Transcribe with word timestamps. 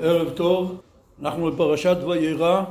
ערב 0.00 0.30
טוב, 0.30 0.80
אנחנו 1.20 1.52
בפרשת 1.52 1.96
וירא 2.08 2.62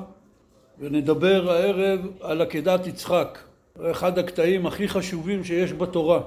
ונדבר 0.79 1.51
הערב 1.51 1.99
על 2.21 2.41
עקדת 2.41 2.87
יצחק, 2.87 3.39
אחד 3.81 4.19
הקטעים 4.19 4.65
הכי 4.65 4.87
חשובים 4.87 5.43
שיש 5.43 5.73
בתורה. 5.73 6.19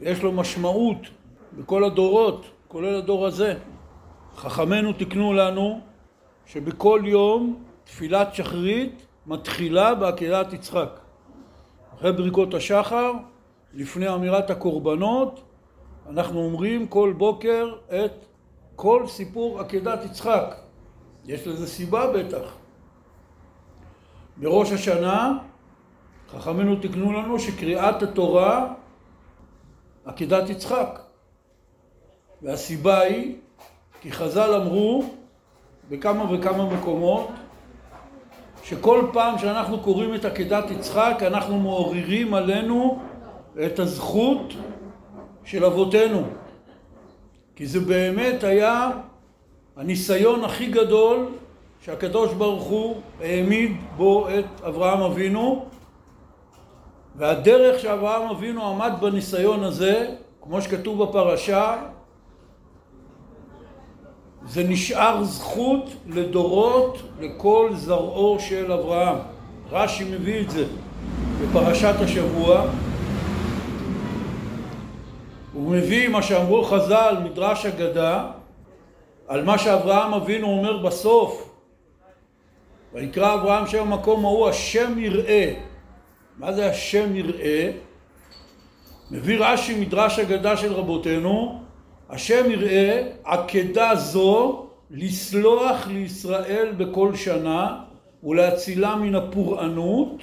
יש 0.00 0.22
לו 0.22 0.32
משמעות 0.32 0.96
בכל 1.52 1.84
הדורות, 1.84 2.46
כולל 2.68 2.94
הדור 2.94 3.26
הזה. 3.26 3.54
חכמינו 4.36 4.92
תיקנו 4.92 5.32
לנו 5.32 5.80
שבכל 6.46 7.00
יום 7.04 7.62
תפילת 7.84 8.34
שחרית 8.34 9.06
מתחילה 9.26 9.94
בעקדת 9.94 10.52
יצחק. 10.52 11.00
אחרי 11.94 12.12
ברכות 12.12 12.54
השחר, 12.54 13.12
לפני 13.74 14.14
אמירת 14.14 14.50
הקורבנות, 14.50 15.40
אנחנו 16.10 16.40
אומרים 16.40 16.86
כל 16.86 17.14
בוקר 17.16 17.74
את 17.88 18.27
כל 18.78 19.06
סיפור 19.06 19.60
עקדת 19.60 20.04
יצחק. 20.04 20.54
יש 21.24 21.46
לזה 21.46 21.66
סיבה 21.66 22.12
בטח. 22.12 22.54
בראש 24.36 24.72
השנה 24.72 25.38
חכמינו 26.28 26.76
תיקנו 26.76 27.12
לנו 27.12 27.38
שקריאת 27.38 28.02
התורה 28.02 28.74
עקדת 30.04 30.50
יצחק. 30.50 31.00
והסיבה 32.42 33.00
היא 33.00 33.36
כי 34.00 34.12
חז"ל 34.12 34.54
אמרו 34.54 35.04
בכמה 35.88 36.32
וכמה 36.32 36.74
מקומות 36.74 37.28
שכל 38.62 39.10
פעם 39.12 39.38
שאנחנו 39.38 39.80
קוראים 39.80 40.14
את 40.14 40.24
עקדת 40.24 40.70
יצחק 40.70 41.18
אנחנו 41.26 41.60
מעוררים 41.60 42.34
עלינו 42.34 42.98
את 43.66 43.78
הזכות 43.78 44.52
של 45.44 45.64
אבותינו 45.64 46.22
כי 47.58 47.66
זה 47.66 47.80
באמת 47.80 48.44
היה 48.44 48.90
הניסיון 49.76 50.44
הכי 50.44 50.66
גדול 50.66 51.26
שהקדוש 51.84 52.32
ברוך 52.32 52.64
הוא 52.64 52.96
העמיד 53.20 53.76
בו 53.96 54.28
את 54.28 54.64
אברהם 54.66 55.00
אבינו 55.00 55.66
והדרך 57.16 57.80
שאברהם 57.80 58.28
אבינו 58.28 58.68
עמד 58.68 58.92
בניסיון 59.00 59.64
הזה, 59.64 60.06
כמו 60.42 60.62
שכתוב 60.62 61.02
בפרשה, 61.02 61.76
זה 64.46 64.64
נשאר 64.64 65.24
זכות 65.24 65.84
לדורות 66.06 66.98
לכל 67.20 67.70
זרעו 67.74 68.36
של 68.40 68.72
אברהם. 68.72 69.16
רש"י 69.70 70.04
מביא 70.04 70.40
את 70.40 70.50
זה 70.50 70.64
בפרשת 71.42 71.94
השבוע. 72.00 72.66
הוא 75.58 75.70
מביא 75.70 76.08
מה 76.08 76.22
שאמרו 76.22 76.64
חז"ל, 76.64 77.16
מדרש 77.24 77.66
אגדה, 77.66 78.30
על 79.28 79.44
מה 79.44 79.58
שאברהם 79.58 80.14
אבינו 80.14 80.46
אומר 80.46 80.76
בסוף. 80.76 81.54
ויקרא 82.94 83.34
אברהם 83.34 83.66
שם 83.66 83.92
המקום 83.92 84.24
ההוא 84.24 84.48
השם 84.48 84.98
יראה. 84.98 85.54
מה 86.38 86.52
זה 86.52 86.70
השם 86.70 87.16
יראה? 87.16 87.70
מביא 89.10 89.38
רש"י 89.40 89.80
מדרש 89.80 90.18
אגדה 90.18 90.56
של 90.56 90.72
רבותינו, 90.72 91.62
השם 92.10 92.50
יראה 92.50 93.08
עקדה 93.24 93.94
זו 93.94 94.66
לסלוח 94.90 95.86
לישראל 95.86 96.72
בכל 96.76 97.14
שנה 97.14 97.80
ולהצילה 98.22 98.96
מן 98.96 99.14
הפורענות 99.14 100.22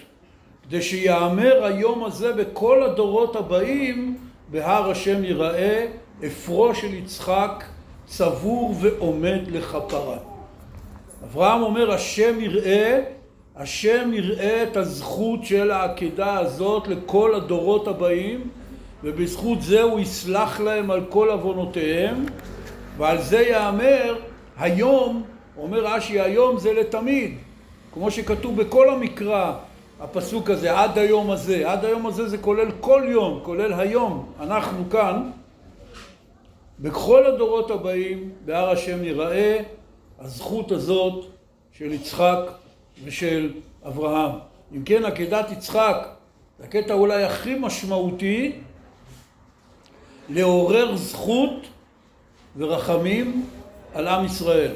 כדי 0.63 0.81
שיאמר 0.81 1.63
היום 1.63 2.03
הזה 2.03 2.33
בכל 2.33 2.83
הדורות 2.83 3.36
הבאים 3.36 4.25
בהר 4.51 4.91
השם 4.91 5.23
יראה 5.23 5.88
אפרו 6.25 6.75
של 6.75 6.93
יצחק 6.93 7.63
צבור 8.05 8.75
ועומד 8.81 9.39
לכפרה. 9.47 10.17
אברהם 11.23 11.61
אומר 11.61 11.91
השם 11.91 12.39
יראה, 12.39 13.01
השם 13.55 14.13
יראה 14.13 14.63
את 14.63 14.77
הזכות 14.77 15.45
של 15.45 15.71
העקדה 15.71 16.38
הזאת 16.39 16.88
לכל 16.88 17.35
הדורות 17.35 17.88
הבאים 17.88 18.47
ובזכות 19.03 19.61
זה 19.61 19.81
הוא 19.81 20.00
יסלח 20.00 20.59
להם 20.59 20.91
על 20.91 21.01
כל 21.09 21.29
עוונותיהם 21.29 22.25
ועל 22.97 23.22
זה 23.22 23.41
יאמר 23.41 24.16
היום, 24.57 25.23
אומר 25.57 25.85
רש"י 25.85 26.22
היום 26.22 26.59
זה 26.59 26.73
לתמיד 26.73 27.38
כמו 27.94 28.11
שכתוב 28.11 28.61
בכל 28.61 28.89
המקרא 28.89 29.53
הפסוק 30.00 30.50
הזה 30.50 30.79
עד 30.79 30.97
היום 30.97 31.31
הזה, 31.31 31.72
עד 31.72 31.85
היום 31.85 32.06
הזה 32.06 32.29
זה 32.29 32.38
כולל 32.38 32.72
כל 32.79 33.03
יום, 33.07 33.39
כולל 33.44 33.73
היום, 33.73 34.33
אנחנו 34.39 34.89
כאן 34.89 35.31
בכל 36.79 37.25
הדורות 37.25 37.72
הבאים 37.72 38.31
בהר 38.45 38.69
השם 38.69 39.03
יראה 39.03 39.59
הזכות 40.19 40.72
הזאת 40.72 41.25
של 41.78 41.91
יצחק 41.91 42.39
ושל 43.03 43.53
אברהם. 43.88 44.31
אם 44.75 44.84
כן 44.84 45.05
עקדת 45.05 45.51
יצחק 45.51 46.07
זה 46.59 46.66
הקטע 46.66 46.94
אולי 46.94 47.23
הכי 47.23 47.55
משמעותי 47.59 48.51
לעורר 50.29 50.95
זכות 50.95 51.67
ורחמים 52.57 53.45
על 53.94 54.07
עם 54.07 54.25
ישראל. 54.25 54.72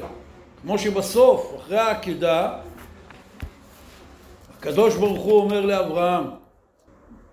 כמו 0.62 0.78
שבסוף, 0.78 1.54
אחרי 1.58 1.78
העקדה, 1.78 2.58
הקדוש 4.60 4.96
ברוך 4.96 5.20
הוא 5.20 5.40
אומר 5.40 5.66
לאברהם, 5.66 6.24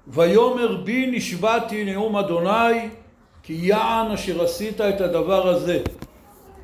ויאמר 0.07 0.81
בי 0.83 1.11
נשבעתי 1.11 1.85
נאום 1.85 2.15
אדוני 2.15 2.89
כי 3.43 3.53
יען 3.53 4.11
אשר 4.11 4.43
עשית 4.43 4.81
את 4.81 5.01
הדבר 5.01 5.49
הזה 5.49 5.81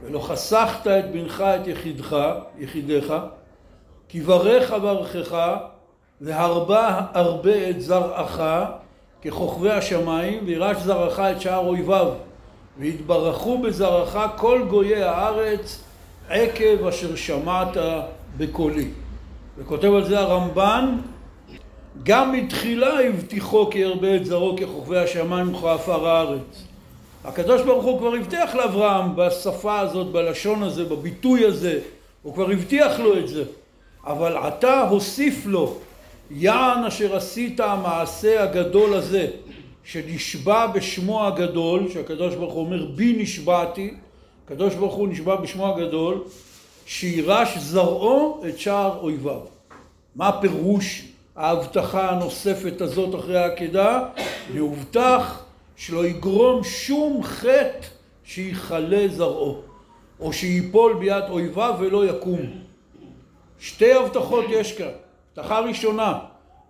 ולא 0.03 0.19
חסכת 0.19 0.88
את 0.88 1.12
בנך 1.12 1.41
את 1.41 1.68
יחידך, 1.68 2.18
יחידך 2.57 3.16
כי 4.09 4.22
ברך 4.22 4.72
אברכך 4.72 5.38
והרבה 6.22 7.01
הרבה 7.13 7.69
את 7.69 7.81
זרעך 7.81 8.41
ככוכבי 9.25 9.72
השמיים 9.72 10.44
וירש 10.45 10.78
זרעך 10.78 11.19
את 11.19 11.41
שער 11.41 11.68
אויביו 11.68 12.07
והתברכו 12.80 13.57
בזרעך 13.57 14.18
כל 14.38 14.66
גויי 14.69 15.03
הארץ 15.03 15.84
עקב 16.30 16.88
אשר 16.88 17.16
שמעת 17.16 17.78
בקולי 18.38 18.88
וכותב 19.58 19.94
על 19.94 20.06
זה 20.06 20.19
הרמב"ן 20.19 20.97
גם 22.03 22.31
מתחילה 22.31 23.00
הבטיחו 23.00 23.69
כי 23.72 23.80
ירבה 23.80 24.16
את 24.16 24.25
זרעו 24.25 24.56
ככוכבי 24.58 24.97
השמיים 24.97 25.56
וכעפר 25.56 26.08
הארץ 26.08 26.64
הקדוש 27.24 27.62
ברוך 27.62 27.86
הוא 27.86 28.00
כבר 28.00 28.16
הבטיח 28.16 28.56
לאברהם 28.56 29.16
בשפה 29.16 29.80
הזאת, 29.80 30.08
בלשון 30.08 30.63
הזה, 30.63 30.86
בביטוי 30.86 31.46
הזה, 31.46 31.80
הוא 32.24 32.34
כבר 32.34 32.52
הבטיח 32.52 33.00
לו 33.00 33.19
את 33.19 33.28
זה. 33.28 33.44
אבל 34.06 34.38
עתה 34.38 34.81
הוסיף 34.81 35.46
לו, 35.46 35.75
יען 36.31 36.84
אשר 36.84 37.16
עשית 37.16 37.59
המעשה 37.59 38.44
הגדול 38.44 38.94
הזה, 38.94 39.28
שנשבע 39.84 40.68
בשמו 40.68 41.28
הגדול, 41.28 41.90
שהקדוש 41.90 42.36
ברוך 42.36 42.53
הוא 42.53 42.66
אומר 42.66 42.86
בי 42.86 43.16
נשבעתי, 43.18 43.94
הקדוש 44.46 44.75
ברוך 44.75 44.94
הוא 44.94 45.08
נשבע 45.08 45.36
בשמו 45.36 45.75
הגדול, 45.75 46.24
שירש 46.85 47.57
זרעו 47.57 48.44
את 48.49 48.59
שער 48.59 48.99
אויביו. 49.01 49.39
מה 50.16 50.41
פירוש 50.41 51.07
ההבטחה 51.35 52.09
הנוספת 52.09 52.81
הזאת 52.81 53.16
אחרי 53.16 53.38
העקדה? 53.38 54.05
להובטח 54.53 55.44
שלא 55.75 56.05
יגרום 56.05 56.63
שום 56.63 57.23
חטא 57.23 57.88
שיכלה 58.23 59.07
זרעו, 59.07 59.61
או 60.19 60.33
שיפול 60.33 60.94
ביד 60.94 61.23
אויביו 61.29 61.75
ולא 61.79 62.05
יקום. 62.05 62.39
שתי 63.59 63.94
הבטחות 63.94 64.45
יש 64.50 64.77
כאן. 64.77 64.91
הבטחה 65.38 65.59
ראשונה, 65.59 66.19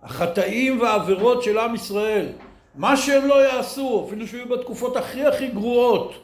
החטאים 0.02 0.80
והעבירות 0.80 1.42
של 1.42 1.58
עם 1.58 1.74
ישראל, 1.74 2.26
מה 2.74 2.96
שהם 2.96 3.26
לא 3.26 3.46
יעשו, 3.46 4.04
אפילו 4.08 4.26
שהיו 4.26 4.48
בתקופות 4.48 4.96
הכי 4.96 5.24
הכי 5.24 5.46
גרועות, 5.46 6.14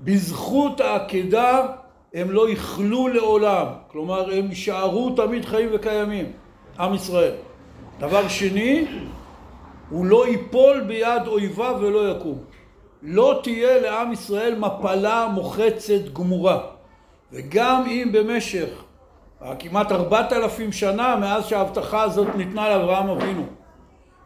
בזכות 0.00 0.80
העקדה 0.80 1.66
הם 2.14 2.30
לא 2.30 2.50
יכלו 2.50 3.08
לעולם, 3.08 3.66
כלומר 3.88 4.32
הם 4.32 4.48
יישארו 4.48 5.10
תמיד 5.10 5.44
חיים 5.44 5.68
וקיימים, 5.72 6.32
עם 6.78 6.94
ישראל. 6.94 7.34
דבר 7.98 8.28
שני, 8.28 8.86
הוא 9.90 10.06
לא 10.06 10.28
ייפול 10.28 10.80
ביד 10.80 11.26
אויביו 11.26 11.76
ולא 11.80 12.10
יקום. 12.10 12.38
לא 13.02 13.40
תהיה 13.42 13.80
לעם 13.80 14.12
ישראל 14.12 14.58
מפלה 14.58 15.28
מוחצת 15.34 16.12
גמורה. 16.12 16.60
וגם 17.32 17.84
אם 17.86 18.08
במשך 18.12 18.68
כמעט 19.58 19.92
ארבעת 19.92 20.32
אלפים 20.32 20.72
שנה 20.72 21.16
מאז 21.16 21.46
שההבטחה 21.46 22.02
הזאת 22.02 22.28
ניתנה 22.36 22.68
לאברהם 22.68 23.08
אבינו, 23.08 23.44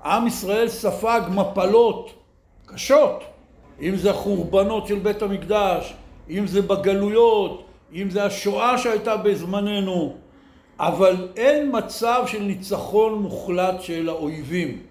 עם 0.04 0.26
ישראל 0.26 0.68
ספג 0.68 1.20
מפלות 1.30 2.10
קשות, 2.66 3.24
אם 3.80 3.96
זה 3.96 4.10
החורבנות 4.10 4.86
של 4.86 4.98
בית 4.98 5.22
המקדש, 5.22 5.94
אם 6.30 6.46
זה 6.46 6.62
בגלויות, 6.62 7.65
אם 7.96 8.10
זה 8.10 8.24
השואה 8.24 8.78
שהייתה 8.78 9.16
בזמננו, 9.16 10.16
אבל 10.80 11.28
אין 11.36 11.70
מצב 11.72 12.22
של 12.26 12.42
ניצחון 12.42 13.22
מוחלט 13.22 13.82
של 13.82 14.08
האויבים. 14.08 14.82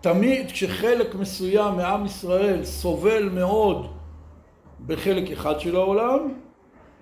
תמיד 0.00 0.50
כשחלק 0.50 1.14
מסוים 1.14 1.76
מעם 1.76 2.06
ישראל 2.06 2.64
סובל 2.64 3.28
מאוד 3.28 3.86
בחלק 4.86 5.30
אחד 5.30 5.60
של 5.60 5.76
העולם, 5.76 6.18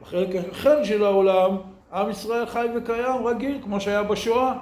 בחלק 0.02 0.28
אחר 0.52 0.84
של 0.84 1.04
העולם, 1.04 1.56
עם 1.92 2.10
ישראל 2.10 2.46
חי 2.46 2.66
וקיים 2.76 3.26
רגיל, 3.26 3.58
כמו 3.62 3.80
שהיה 3.80 4.02
בשואה. 4.02 4.52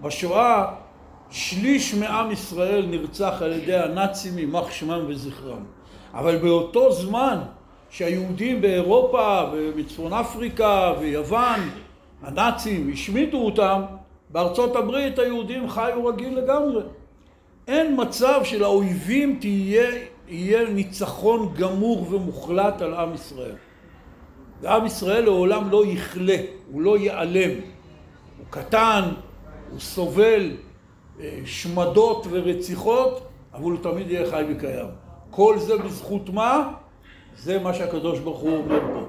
בשואה 0.00 0.66
שליש 1.30 1.94
מעם 1.94 2.30
ישראל 2.30 2.86
נרצח 2.86 3.42
על 3.42 3.52
ידי 3.52 3.76
הנאצים, 3.76 4.38
יימח 4.38 4.70
שמם 4.70 5.04
וזכרם. 5.08 5.64
אבל 6.14 6.36
באותו 6.36 6.92
זמן 6.92 7.38
שהיהודים 7.90 8.60
באירופה 8.60 9.42
ובצפון 9.52 10.12
אפריקה 10.12 10.92
ויוון, 11.00 11.60
הנאצים 12.22 12.90
השמידו 12.92 13.38
אותם, 13.38 13.82
בארצות 14.30 14.76
הברית 14.76 15.18
היהודים 15.18 15.68
חיו 15.68 16.06
רגיל 16.06 16.38
לגמרי. 16.38 16.82
אין 17.68 18.00
מצב 18.00 18.40
שלאויבים 18.44 19.38
תהיה, 19.40 19.90
יהיה 20.28 20.68
ניצחון 20.68 21.54
גמור 21.58 22.06
ומוחלט 22.10 22.82
על 22.82 22.94
עם 22.94 23.14
ישראל. 23.14 23.54
ועם 24.60 24.86
ישראל 24.86 25.24
לעולם 25.24 25.70
לא 25.70 25.86
יכלה, 25.86 26.36
הוא 26.72 26.82
לא 26.82 26.98
ייעלם. 26.98 27.50
הוא 28.38 28.46
קטן, 28.50 29.02
הוא 29.70 29.80
סובל 29.80 30.50
אה, 31.20 31.38
שמדות 31.44 32.26
ורציחות, 32.30 33.28
אבל 33.54 33.70
הוא 33.70 33.78
תמיד 33.82 34.10
יהיה 34.10 34.30
חי 34.30 34.44
וקיים. 34.48 34.88
כל 35.30 35.58
זה 35.58 35.76
בזכות 35.76 36.28
מה? 36.28 36.72
זה 37.38 37.58
מה 37.58 37.74
שהקדוש 37.74 38.18
ברוך 38.18 38.40
הוא 38.40 38.56
אומר 38.56 38.80
פה. 38.94 39.06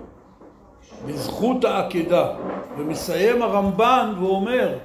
בזכות 1.05 1.65
העקדה. 1.65 2.33
ומסיים 2.77 3.41
הרמב"ן 3.41 4.13
ואומר, 4.19 4.77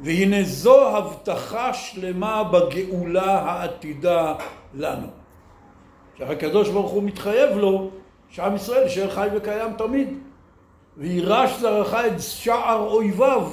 והנה 0.00 0.42
זו 0.42 0.96
הבטחה 0.96 1.74
שלמה 1.74 2.44
בגאולה 2.44 3.40
העתידה 3.40 4.34
לנו. 4.74 5.06
שהקדוש 6.18 6.68
ברוך 6.68 6.90
הוא 6.90 7.02
מתחייב 7.02 7.56
לו 7.56 7.90
שעם 8.28 8.56
ישראל 8.56 8.82
יישאר 8.82 9.10
חי 9.10 9.28
וקיים 9.34 9.72
תמיד. 9.78 10.18
וירש 10.96 11.58
זרעך 11.60 11.94
את 11.94 12.20
שער 12.20 12.88
אויביו, 12.88 13.50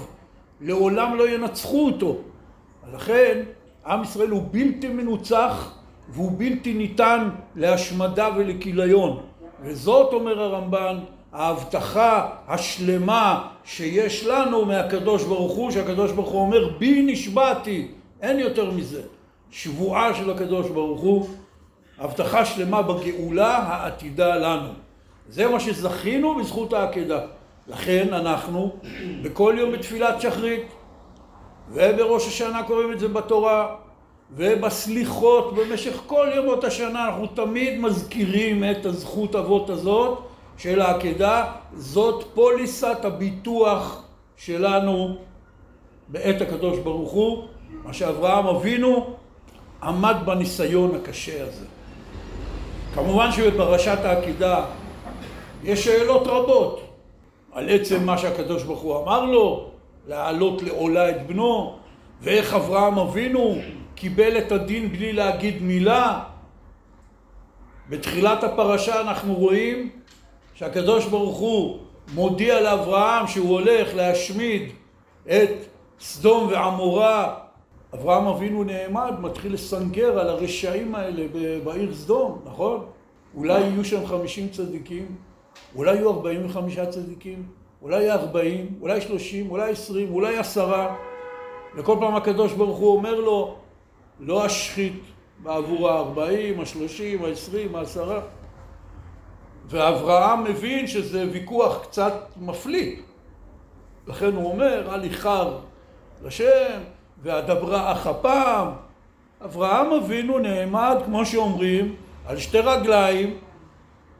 לעולם 0.62 1.16
לא 1.16 1.30
ינצחו 1.30 1.86
אותו. 1.86 2.18
לכן 2.94 3.44
עם 3.86 4.04
ישראל 4.04 4.30
הוא 4.30 4.44
בלתי 4.52 4.88
מנוצח 4.88 5.76
והוא 6.10 6.32
בלתי 6.38 6.74
ניתן 6.74 7.30
להשמדה 7.56 8.30
ולכיליון. 8.36 9.20
וזאת, 9.62 10.14
אומר 10.14 10.42
הרמב"ן, 10.42 10.98
ההבטחה 11.34 12.30
השלמה 12.48 13.48
שיש 13.64 14.26
לנו 14.26 14.66
מהקדוש 14.66 15.24
ברוך 15.24 15.54
הוא, 15.54 15.72
שהקדוש 15.72 16.12
ברוך 16.12 16.30
הוא 16.30 16.42
אומר 16.42 16.70
בי 16.78 17.02
נשבעתי, 17.02 17.88
אין 18.22 18.40
יותר 18.40 18.72
מזה. 18.72 19.02
שבועה 19.52 20.16
של 20.16 20.32
הקדוש 20.32 20.70
ברוך 20.70 21.02
הוא, 21.02 21.28
הבטחה 21.98 22.46
שלמה 22.46 22.82
בגאולה 22.82 23.58
העתידה 23.58 24.36
לנו. 24.36 24.70
זה 25.30 25.48
מה 25.48 25.60
שזכינו 25.60 26.36
בזכות 26.36 26.74
העקדה. 26.74 27.20
לכן 27.68 28.14
אנחנו 28.14 28.76
בכל 29.22 29.56
יום 29.58 29.72
בתפילת 29.72 30.22
שחרית 30.22 30.64
ובראש 31.72 32.28
השנה 32.28 32.64
קוראים 32.64 32.92
את 32.92 33.00
זה 33.00 33.08
בתורה 33.08 33.76
ובסליחות 34.36 35.54
במשך 35.56 36.02
כל 36.08 36.28
ימות 36.36 36.64
השנה 36.64 37.06
אנחנו 37.06 37.28
תמיד 37.28 37.80
מזכירים 37.80 38.64
את 38.72 38.86
הזכות 38.86 39.36
אבות 39.36 39.70
הזאת 39.70 40.18
של 40.58 40.82
העקדה, 40.82 41.52
זאת 41.76 42.24
פוליסת 42.34 42.98
הביטוח 43.06 44.04
שלנו 44.38 45.16
בעת 46.08 46.42
הקדוש 46.42 46.80
ברוך 46.80 47.12
הוא, 47.12 47.44
מה 47.84 47.94
שאברהם 47.94 48.48
אבינו 48.48 49.14
עמד 49.84 50.16
בניסיון 50.26 50.96
הקשה 50.96 51.44
הזה. 51.44 51.66
כמובן 52.96 53.32
שבפרשת 53.32 53.98
העקידה 54.04 54.66
יש 55.64 55.84
שאלות 55.86 56.28
רבות 56.28 56.82
על 57.52 57.70
עצם 57.70 58.06
מה 58.06 58.18
שהקדוש 58.18 58.64
ברוך 58.64 58.82
הוא 58.82 59.04
אמר 59.04 59.26
לו, 59.26 59.70
להעלות 60.08 60.64
לעולה 60.64 61.10
את 61.10 61.28
בנו, 61.28 61.76
ואיך 62.22 62.54
אברהם 62.54 63.00
אבינו 63.00 63.56
קיבל 63.96 64.38
את 64.38 64.52
הדין 64.52 64.90
בלי 64.90 65.14
להגיד 65.14 65.62
מילה. 65.62 66.24
בתחילת 67.90 68.44
הפרשה 68.44 69.02
אנחנו 69.02 69.34
רואים 69.34 69.90
שהקדוש 70.54 71.06
ברוך 71.06 71.38
הוא 71.38 71.80
מודיע 72.14 72.62
לאברהם 72.62 73.28
שהוא 73.28 73.50
הולך 73.50 73.96
להשמיד 73.96 74.72
את 75.26 75.50
סדום 76.00 76.48
ועמורה. 76.48 77.36
אברהם 77.94 78.28
אבינו 78.28 78.64
נעמד, 78.64 79.14
מתחיל 79.20 79.54
לסנגר 79.54 80.20
על 80.20 80.30
הרשעים 80.30 80.96
האלה 80.96 81.24
בעיר 81.64 81.94
סדום, 81.94 82.42
נכון? 82.46 82.86
אולי 83.36 83.60
יהיו 83.60 83.86
שם 83.86 84.06
חמישים 84.06 84.50
צדיקים, 84.50 85.16
אולי 85.76 85.96
יהיו 85.96 86.10
ארבעים 86.10 86.46
וחמישה 86.46 86.86
צדיקים, 86.86 87.44
אולי 87.82 88.12
ארבעים, 88.12 88.80
אולי 88.82 89.02
שלושים, 89.02 89.52
אולי 89.52 89.72
עשרים, 89.72 90.14
אולי 90.14 90.38
עשרה. 90.38 90.96
וכל 91.76 91.98
פעם 92.00 92.16
הקדוש 92.16 92.54
ברוך 92.54 92.78
הוא 92.78 92.98
אומר 92.98 93.20
לו, 93.20 93.56
לא 94.20 94.46
אשחית 94.46 95.02
בעבור 95.40 95.90
הארבעים, 95.90 96.60
השלושים, 96.60 97.26
העשרים, 97.26 97.76
העשרה. 97.76 98.22
ואברהם 99.68 100.44
מבין 100.44 100.88
שזה 100.88 101.26
ויכוח 101.32 101.84
קצת 101.84 102.14
מפליא. 102.38 102.96
לכן 104.08 104.34
הוא 104.34 104.52
אומר, 104.52 104.94
אל 104.94 105.04
איחר 105.04 105.58
לשם, 106.24 106.80
ואדברה 107.24 107.92
אך 107.92 108.08
הפעם. 108.08 108.68
אברהם 109.46 109.92
אבינו 109.92 110.40
נעמד, 110.40 110.96
כמו 111.06 111.26
שאומרים, 111.26 111.96
על 112.26 112.38
שתי 112.38 112.60
רגליים, 112.60 113.38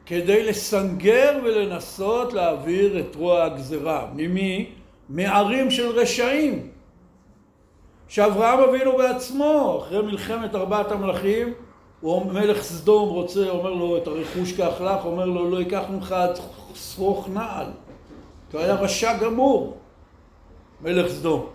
כדי 0.06 0.42
לסנגר 0.42 1.38
ולנסות 1.44 2.32
להעביר 2.32 3.00
את 3.00 3.16
רוע 3.16 3.44
הגזרה. 3.44 4.06
ממי? 4.14 4.70
מערים 5.08 5.70
של 5.70 5.86
רשעים. 5.86 6.68
שאברהם 8.08 8.60
אבינו 8.60 8.96
בעצמו, 8.96 9.78
אחרי 9.82 10.02
מלחמת 10.02 10.54
ארבעת 10.54 10.92
המלכים, 10.92 11.52
הוא 12.00 12.32
מלך 12.32 12.62
סדום 12.62 13.08
רוצה, 13.08 13.50
אומר 13.50 13.70
לו 13.70 13.96
את 13.96 14.06
הרכוש 14.06 14.52
קח 14.52 14.80
לך, 14.80 15.04
אומר 15.04 15.24
לו 15.24 15.50
לא 15.50 15.56
ייקח 15.56 15.82
ממך 15.90 16.12
עד 16.12 16.38
שרוך 16.74 17.28
נעל. 17.28 17.66
כי 18.50 18.58
היה 18.58 18.74
רשע 18.74 19.18
גמור, 19.18 19.76
מלך 20.80 21.08
סדום. 21.08 21.46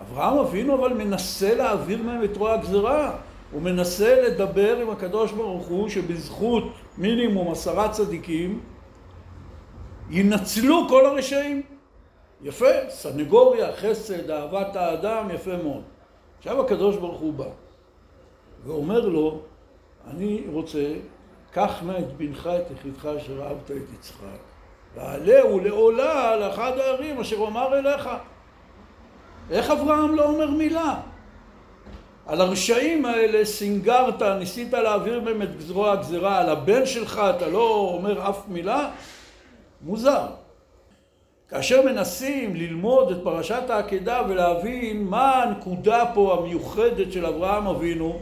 אברהם 0.00 0.38
אבינו 0.38 0.74
אבל 0.74 0.92
מנסה 0.92 1.54
להעביר 1.54 2.02
מהם 2.02 2.24
את 2.24 2.36
רוע 2.36 2.52
הגזרה. 2.52 3.12
הוא 3.52 3.62
מנסה 3.62 4.22
לדבר 4.22 4.78
עם 4.78 4.90
הקדוש 4.90 5.32
ברוך 5.32 5.66
הוא 5.66 5.88
שבזכות 5.88 6.64
מינימום 6.98 7.52
עשרה 7.52 7.88
צדיקים 7.88 8.60
ינצלו 10.10 10.88
כל 10.88 11.06
הרשעים. 11.06 11.62
יפה, 12.42 12.88
סנגוריה, 12.88 13.76
חסד, 13.76 14.30
אהבת 14.30 14.76
האדם, 14.76 15.28
יפה 15.34 15.56
מאוד. 15.62 15.82
עכשיו 16.38 16.60
הקדוש 16.60 16.96
ברוך 16.96 17.20
הוא 17.20 17.32
בא 17.32 17.48
ואומר 18.64 19.08
לו, 19.08 19.40
אני 20.10 20.42
רוצה, 20.52 20.94
קח 21.52 21.82
נא 21.82 21.98
את 21.98 22.16
בנך, 22.16 22.50
את 22.56 22.70
יחידך 22.70 23.06
אשר 23.06 23.42
אהבת 23.42 23.70
את 23.70 23.94
יצחק, 23.94 24.40
ועלהו 24.94 25.60
לעולה 25.60 26.32
על 26.32 26.50
אחד 26.50 26.78
הערים 26.78 27.20
אשר 27.20 27.36
אמר 27.36 27.78
אליך. 27.78 28.08
איך 29.50 29.70
אברהם 29.70 30.14
לא 30.14 30.24
אומר 30.24 30.50
מילה? 30.50 31.00
על 32.26 32.40
הרשעים 32.40 33.04
האלה 33.04 33.44
סינגרת, 33.44 34.22
ניסית 34.22 34.72
להעביר 34.72 35.20
מהם 35.20 35.42
את 35.42 35.60
זרוע 35.60 35.92
הגזירה, 35.92 36.38
על 36.38 36.48
הבן 36.48 36.86
שלך 36.86 37.20
אתה 37.36 37.48
לא 37.48 37.90
אומר 37.94 38.30
אף 38.30 38.48
מילה? 38.48 38.90
מוזר. 39.82 40.26
כאשר 41.50 41.82
מנסים 41.82 42.56
ללמוד 42.56 43.10
את 43.10 43.18
פרשת 43.24 43.70
העקדה 43.70 44.22
ולהבין 44.28 45.04
מה 45.04 45.42
הנקודה 45.42 46.04
פה 46.14 46.38
המיוחדת 46.38 47.12
של 47.12 47.26
אברהם 47.26 47.66
אבינו, 47.66 48.18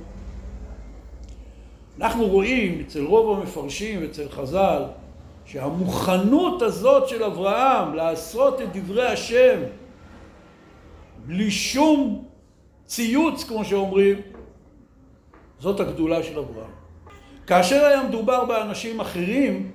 אנחנו 2.00 2.26
רואים 2.26 2.80
אצל 2.86 3.04
רוב 3.04 3.38
המפרשים 3.38 4.02
ואצל 4.02 4.28
חז"ל 4.28 4.82
שהמוכנות 5.44 6.62
הזאת 6.62 7.08
של 7.08 7.24
אברהם 7.24 7.94
לעשות 7.94 8.60
את 8.60 8.76
דברי 8.76 9.06
השם 9.06 9.60
בלי 11.26 11.50
שום 11.50 12.24
ציוץ 12.86 13.44
כמו 13.44 13.64
שאומרים, 13.64 14.20
זאת 15.60 15.80
הגדולה 15.80 16.22
של 16.22 16.38
אברהם. 16.38 16.70
כאשר 17.46 17.84
היה 17.84 18.02
מדובר 18.02 18.44
באנשים 18.44 19.00
אחרים, 19.00 19.70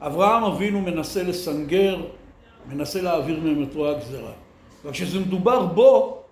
אברהם 0.00 0.44
אבינו 0.44 0.80
מנסה 0.80 1.22
לסנגר 1.22 2.02
מנסה 2.68 3.02
להעביר 3.02 3.40
מהם 3.40 3.62
את 3.62 3.74
רוע 3.74 3.90
הגזרה. 3.90 4.32
וכשזה 4.84 5.20
מדובר 5.20 5.66
בו, 5.66 6.22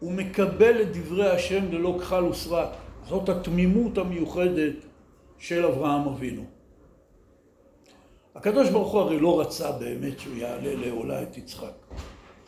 הוא 0.00 0.12
מקבל 0.12 0.82
את 0.82 0.96
דברי 0.96 1.30
השם 1.30 1.72
ללא 1.72 1.96
כחל 2.00 2.24
וסרק. 2.24 2.68
זאת 3.08 3.28
התמימות 3.28 3.98
המיוחדת 3.98 4.74
של 5.38 5.66
אברהם 5.66 6.08
אבינו. 6.08 6.44
הקדוש 8.34 8.70
ברוך 8.70 8.92
הוא 8.92 9.00
הרי 9.00 9.20
לא 9.20 9.40
רצה 9.40 9.72
באמת 9.72 10.20
שהוא 10.20 10.36
יעלה 10.36 10.74
לעולה 10.74 11.22
את 11.22 11.38
יצחק. 11.38 11.72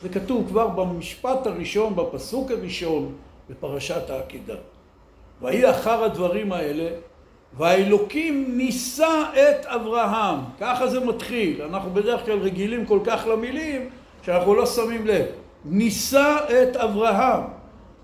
זה 0.03 0.09
כתוב 0.09 0.49
כבר 0.49 0.69
במשפט 0.69 1.47
הראשון, 1.47 1.97
בפסוק 1.97 2.51
הראשון 2.51 3.15
בפרשת 3.51 4.11
העקידה. 4.11 4.55
ויהי 5.43 5.71
אחר 5.71 6.05
הדברים 6.05 6.53
האלה, 6.53 6.91
והאלוקים 7.59 8.57
ניסה 8.57 9.23
את 9.33 9.67
אברהם. 9.67 10.39
ככה 10.61 10.87
זה 10.87 11.01
מתחיל. 11.01 11.63
אנחנו 11.63 11.91
בדרך 11.91 12.25
כלל 12.25 12.39
רגילים 12.39 12.87
כל 12.87 13.01
כך 13.05 13.27
למילים 13.27 13.91
שאנחנו 14.23 14.55
לא 14.55 14.67
שמים 14.67 15.07
לב. 15.07 15.27
ניסה 15.65 16.37
את 16.39 16.77
אברהם. 16.77 17.43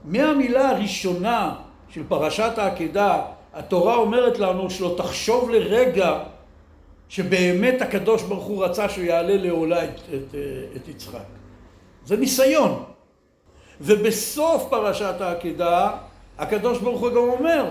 מהמילה 0.05 0.71
הראשונה 0.71 1.55
של 1.89 2.03
פרשת 2.09 2.53
העקדה, 2.57 3.21
התורה 3.55 3.95
אומרת 3.95 4.39
לנו 4.39 4.71
שלא 4.71 4.95
תחשוב 4.97 5.51
לרגע 5.51 6.19
שבאמת 7.09 7.83
הקדוש 7.83 8.23
ברוך 8.23 8.45
הוא 8.45 8.65
רצה 8.65 8.89
שהוא 8.89 9.05
יעלה 9.05 9.37
לעולה 9.37 9.85
את, 9.85 9.91
את, 10.15 10.35
את 10.77 10.89
יצחק. 10.89 11.19
זה 12.07 12.17
ניסיון. 12.17 12.85
ובסוף 13.81 14.67
פרשת 14.71 15.21
העקדה, 15.21 15.91
הקדוש 16.39 16.79
ברוך 16.79 17.01
הוא 17.01 17.11
גם 17.11 17.17
אומר, 17.17 17.65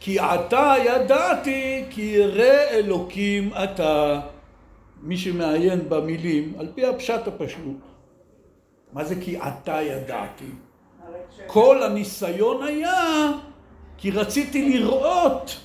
כי 0.00 0.18
עתה 0.18 0.74
ידעתי 0.84 1.84
כי 1.90 2.02
ירא 2.02 2.70
אלוקים 2.70 3.50
אתה. 3.64 4.20
מי 5.02 5.16
שמעיין 5.16 5.88
במילים, 5.88 6.54
על 6.58 6.68
פי 6.74 6.86
הפשט 6.86 7.26
הפשוט. 7.26 7.76
מה 8.92 9.04
זה 9.04 9.14
כי 9.20 9.36
עתה 9.36 9.82
ידעתי? 9.82 10.50
כל 11.46 11.82
הניסיון 11.82 12.62
היה 12.62 13.32
כי 13.98 14.10
רציתי 14.10 14.78
לראות 14.78 15.56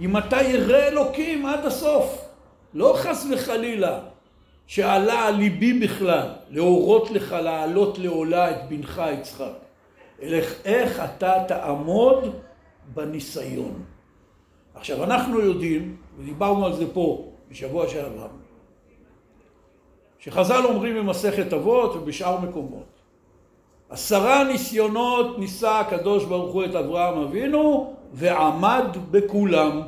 אם 0.00 0.16
אתה 0.16 0.42
ירא 0.42 0.78
אלוקים 0.78 1.46
עד 1.46 1.66
הסוף. 1.66 2.24
לא 2.74 2.94
חס 2.98 3.26
וחלילה 3.32 4.00
שעלה 4.66 5.26
על 5.26 5.34
ליבי 5.34 5.72
בכלל 5.72 6.28
להורות 6.50 7.10
לך 7.10 7.32
לעלות 7.32 7.98
לעולה 7.98 8.50
את 8.50 8.68
בנך 8.68 9.02
יצחק, 9.12 9.52
אלא 10.22 10.38
איך 10.64 11.02
אתה 11.04 11.44
תעמוד 11.48 12.34
בניסיון. 12.94 13.82
עכשיו 14.74 15.04
אנחנו 15.04 15.40
יודעים, 15.40 15.96
ודיברנו 16.18 16.66
על 16.66 16.72
זה 16.72 16.94
פה 16.94 17.32
בשבוע 17.50 17.88
שעבר, 17.88 18.28
שחז"ל 20.18 20.64
אומרים 20.64 20.96
במסכת 20.96 21.52
אבות 21.52 21.96
ובשאר 21.96 22.40
מקומות, 22.40 22.86
עשרה 23.90 24.44
ניסיונות 24.44 25.38
ניסה 25.38 25.80
הקדוש 25.80 26.24
ברוך 26.24 26.54
הוא 26.54 26.64
את 26.64 26.74
אברהם 26.74 27.18
אבינו 27.18 27.94
ועמד 28.12 28.84
בכולם. 29.10 29.82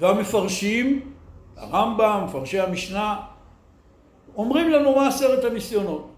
והמפרשים, 0.00 1.12
הרמב"ם, 1.56 2.24
מפרשי 2.24 2.60
המשנה, 2.60 3.20
אומרים 4.36 4.70
לנו 4.70 4.96
מה 4.96 5.08
עשרת 5.08 5.44
הניסיונות. 5.44 6.10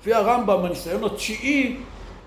לפי 0.00 0.14
הרמב"ם, 0.14 0.64
הניסיון 0.64 1.04
התשיעי 1.04 1.76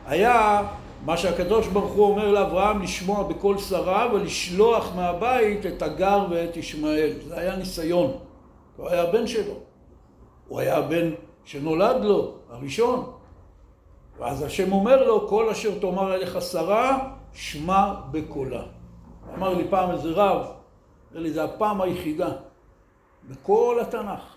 היה 0.08 0.62
מה 1.06 1.18
שהקדוש 1.18 1.68
ברוך 1.68 1.92
הוא 1.92 2.06
אומר 2.06 2.32
לאברהם 2.32 2.82
לשמוע 2.82 3.24
בקול 3.24 3.58
שרה 3.58 4.14
ולשלוח 4.14 4.96
מהבית 4.96 5.66
את 5.66 5.82
הגר 5.82 6.26
ואת 6.30 6.58
ישמעאל. 6.58 7.14
זה 7.28 7.40
היה 7.40 7.56
ניסיון. 7.56 8.12
הוא 8.78 8.90
היה 8.90 9.02
הבן 9.02 9.28
שלו. 9.28 9.54
הוא 10.48 10.60
היה 10.60 10.78
הבן 10.78 11.10
שנולד 11.44 12.04
לו, 12.04 12.34
הראשון. 12.50 13.12
ואז 14.20 14.42
השם 14.44 14.72
אומר 14.72 15.08
לו, 15.08 15.28
כל 15.28 15.50
אשר 15.50 15.80
תאמר 15.80 16.16
אליך 16.16 16.42
שרה, 16.42 17.10
שמע 17.34 17.94
בקולה. 18.12 18.64
אמר 19.38 19.54
לי 19.54 19.64
פעם 19.70 19.92
איזה 19.92 20.10
רב, 20.12 20.46
אמר 21.12 21.22
לי, 21.22 21.34
זה 21.34 21.44
הפעם 21.44 21.82
היחידה 21.82 22.30
בכל 23.30 23.78
התנ"ך, 23.82 24.36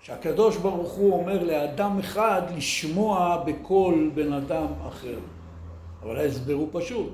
שהקדוש 0.00 0.56
ברוך 0.56 0.92
הוא 0.92 1.20
אומר 1.20 1.44
לאדם 1.44 1.98
אחד 1.98 2.42
לשמוע 2.56 3.42
בקול 3.46 4.10
בן 4.14 4.32
אדם 4.32 4.66
אחר. 4.88 5.18
אבל 6.02 6.16
ההסבר 6.16 6.54
הוא 6.54 6.68
פשוט, 6.72 7.12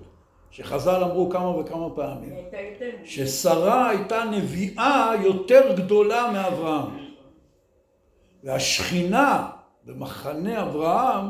שחז"ל 0.50 1.04
אמרו 1.04 1.30
כמה 1.30 1.48
וכמה 1.48 1.90
פעמים, 1.90 2.34
ששרה 3.04 3.88
הייתה 3.88 4.24
נביאה 4.24 5.12
יותר 5.22 5.76
גדולה 5.76 6.30
מאברהם. 6.32 7.04
והשכינה 8.44 9.50
במחנה 9.84 10.62
אברהם 10.62 11.26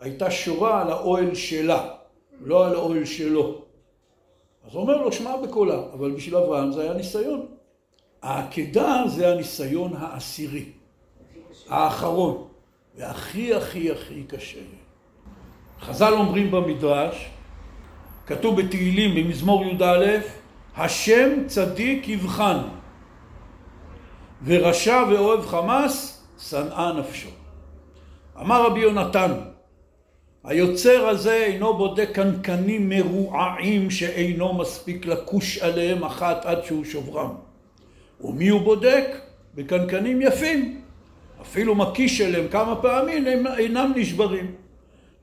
הייתה 0.00 0.30
שורה 0.30 0.82
על 0.82 0.90
האוהל 0.90 1.34
שלה, 1.34 1.88
לא 2.40 2.66
על 2.66 2.74
האוהל 2.74 3.04
שלו. 3.04 3.62
אז 4.66 4.74
הוא 4.74 4.82
אומר 4.82 5.02
לו, 5.02 5.12
שמע 5.12 5.36
בקולה, 5.36 5.80
אבל 5.92 6.10
בשביל 6.10 6.36
אברהם 6.36 6.72
זה 6.72 6.82
היה 6.82 6.92
ניסיון. 6.92 7.46
העקדה 8.22 9.02
זה 9.06 9.32
הניסיון 9.32 9.92
העשירי, 9.96 10.64
האחרון, 11.68 12.48
והכי 12.94 13.54
הכי 13.54 13.90
הכי 13.92 14.24
קשה. 14.24 14.60
חז"ל 15.82 16.12
אומרים 16.12 16.50
במדרש, 16.50 17.30
כתוב 18.26 18.60
בתהילים 18.60 19.14
במזמור 19.14 19.64
י"א, 19.64 20.06
השם 20.76 21.28
צדיק 21.46 22.08
יבחן, 22.08 22.58
ורשע 24.44 25.04
ואוהב 25.10 25.46
חמאס, 25.46 26.24
שנאה 26.38 26.92
נפשו. 26.92 27.28
אמר 28.40 28.66
רבי 28.66 28.80
יונתן, 28.80 29.32
היוצר 30.44 31.08
הזה 31.08 31.34
אינו 31.34 31.76
בודק 31.76 32.08
קנקנים 32.12 32.88
מרועעים 32.88 33.90
שאינו 33.90 34.54
מספיק 34.54 35.06
לכוש 35.06 35.58
עליהם 35.58 36.04
אחת 36.04 36.46
עד 36.46 36.64
שהוא 36.64 36.84
שוברם. 36.84 37.30
ומי 38.20 38.48
הוא 38.48 38.60
בודק? 38.60 39.04
בקנקנים 39.54 40.22
יפים. 40.22 40.80
אפילו 41.42 41.74
מקיש 41.74 42.20
עליהם 42.20 42.48
כמה 42.48 42.76
פעמים 42.76 43.46
אינם 43.58 43.92
נשברים. 43.96 44.54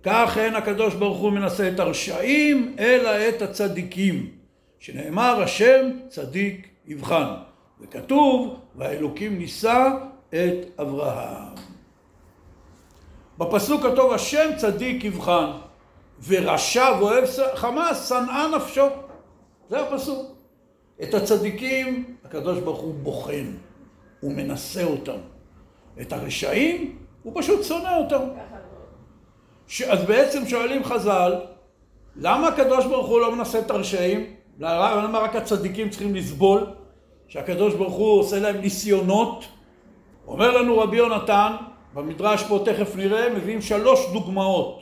כך 0.05 0.37
אין 0.37 0.55
הקדוש 0.55 0.93
ברוך 0.93 1.17
הוא 1.17 1.31
מנסה 1.31 1.69
את 1.69 1.79
הרשעים, 1.79 2.75
אלא 2.79 3.09
את 3.29 3.41
הצדיקים. 3.41 4.31
שנאמר 4.79 5.41
השם 5.41 5.91
צדיק 6.07 6.67
יבחן. 6.87 7.33
וכתוב, 7.81 8.59
והאלוקים 8.75 9.37
נישא 9.37 9.87
את 10.29 10.79
אברהם. 10.79 11.55
בפסוק 13.37 13.83
כתוב 13.83 14.13
השם 14.13 14.49
צדיק 14.57 15.03
יבחן 15.03 15.51
ורשע 16.27 16.91
ואוהב 16.99 17.23
חמאס 17.55 18.09
שנאה 18.09 18.47
נפשו 18.55 18.85
זה 19.69 19.81
הפסוק 19.81 20.35
את 21.03 21.13
הצדיקים 21.13 22.15
הקדוש 22.25 22.59
ברוך 22.59 22.79
הוא 22.79 22.93
בוחן 22.93 23.51
הוא 24.19 24.33
מנסה 24.33 24.83
אותם 24.83 25.17
את 26.01 26.13
הרשעים 26.13 26.97
הוא 27.23 27.33
פשוט 27.35 27.63
שונא 27.63 27.97
אותם 27.97 28.21
ש... 29.67 29.81
אז 29.81 30.03
בעצם 30.03 30.47
שואלים 30.47 30.83
חז"ל 30.83 31.33
למה 32.15 32.47
הקדוש 32.47 32.85
ברוך 32.85 33.07
הוא 33.07 33.19
לא 33.19 33.35
מנסה 33.35 33.59
את 33.59 33.71
הרשעים? 33.71 34.25
למה 34.59 35.19
רק 35.19 35.35
הצדיקים 35.35 35.89
צריכים 35.89 36.15
לסבול? 36.15 36.65
שהקדוש 37.27 37.73
ברוך 37.73 37.93
הוא 37.93 38.19
עושה 38.19 38.39
להם 38.39 38.57
ניסיונות? 38.57 39.45
אומר 40.27 40.57
לנו 40.57 40.77
רבי 40.77 40.97
יונתן 40.97 41.51
במדרש 41.93 42.43
פה 42.43 42.59
תכף 42.65 42.95
נראה, 42.95 43.29
מביאים 43.29 43.61
שלוש 43.61 43.99
דוגמאות. 44.13 44.79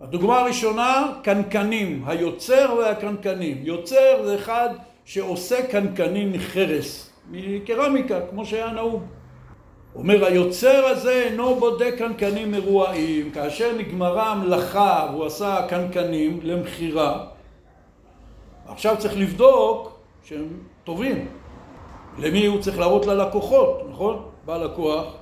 הדוגמה 0.00 0.38
הראשונה, 0.38 1.12
קנקנים, 1.22 2.02
היוצר 2.06 2.74
והקנקנים. 2.78 3.58
יוצר 3.62 4.22
זה 4.24 4.34
אחד 4.34 4.68
שעושה 5.04 5.66
קנקנים 5.66 6.32
מחרס, 6.32 7.10
מקרמיקה, 7.30 8.20
כמו 8.30 8.46
שהיה 8.46 8.70
נהוג. 8.70 9.02
אומר 9.96 10.24
היוצר 10.24 10.84
הזה 10.84 11.12
אינו 11.12 11.54
בודק 11.54 11.94
קנקנים 11.98 12.50
מרועיים, 12.50 13.30
כאשר 13.30 13.72
נגמרה 13.78 14.32
המלאכה 14.32 15.08
והוא 15.12 15.26
עשה 15.26 15.66
קנקנים 15.68 16.40
למכירה, 16.42 17.26
עכשיו 18.68 18.96
צריך 18.98 19.14
לבדוק 19.16 19.98
שהם 20.24 20.48
טובים. 20.84 21.28
למי 22.18 22.46
הוא 22.46 22.60
צריך 22.60 22.78
להראות 22.78 23.06
ללקוחות, 23.06 23.82
נכון? 23.90 24.22
בא 24.44 24.56
לקוח, 24.56 25.14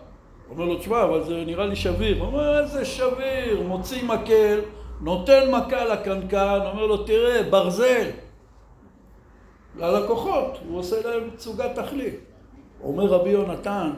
אומר 0.50 0.64
לו, 0.64 0.78
תשמע, 0.78 1.04
אבל 1.04 1.24
זה 1.24 1.42
נראה 1.46 1.66
לי 1.66 1.76
שביר. 1.76 2.18
הוא 2.18 2.26
אומר, 2.26 2.60
איזה 2.62 2.84
שביר? 2.84 3.62
מוציא 3.66 4.04
מקל, 4.04 4.60
נותן 5.00 5.50
מכה 5.50 5.84
לקנקן, 5.84 6.58
אומר 6.72 6.86
לו, 6.86 6.96
תראה, 6.96 7.42
ברזל. 7.50 8.06
ללקוחות, 9.76 10.58
הוא 10.68 10.78
עושה 10.78 10.96
להם 11.08 11.30
תצוגת 11.36 11.74
תכלית. 11.74 12.14
אומר 12.82 13.04
רבי 13.04 13.30
יונתן, 13.30 13.90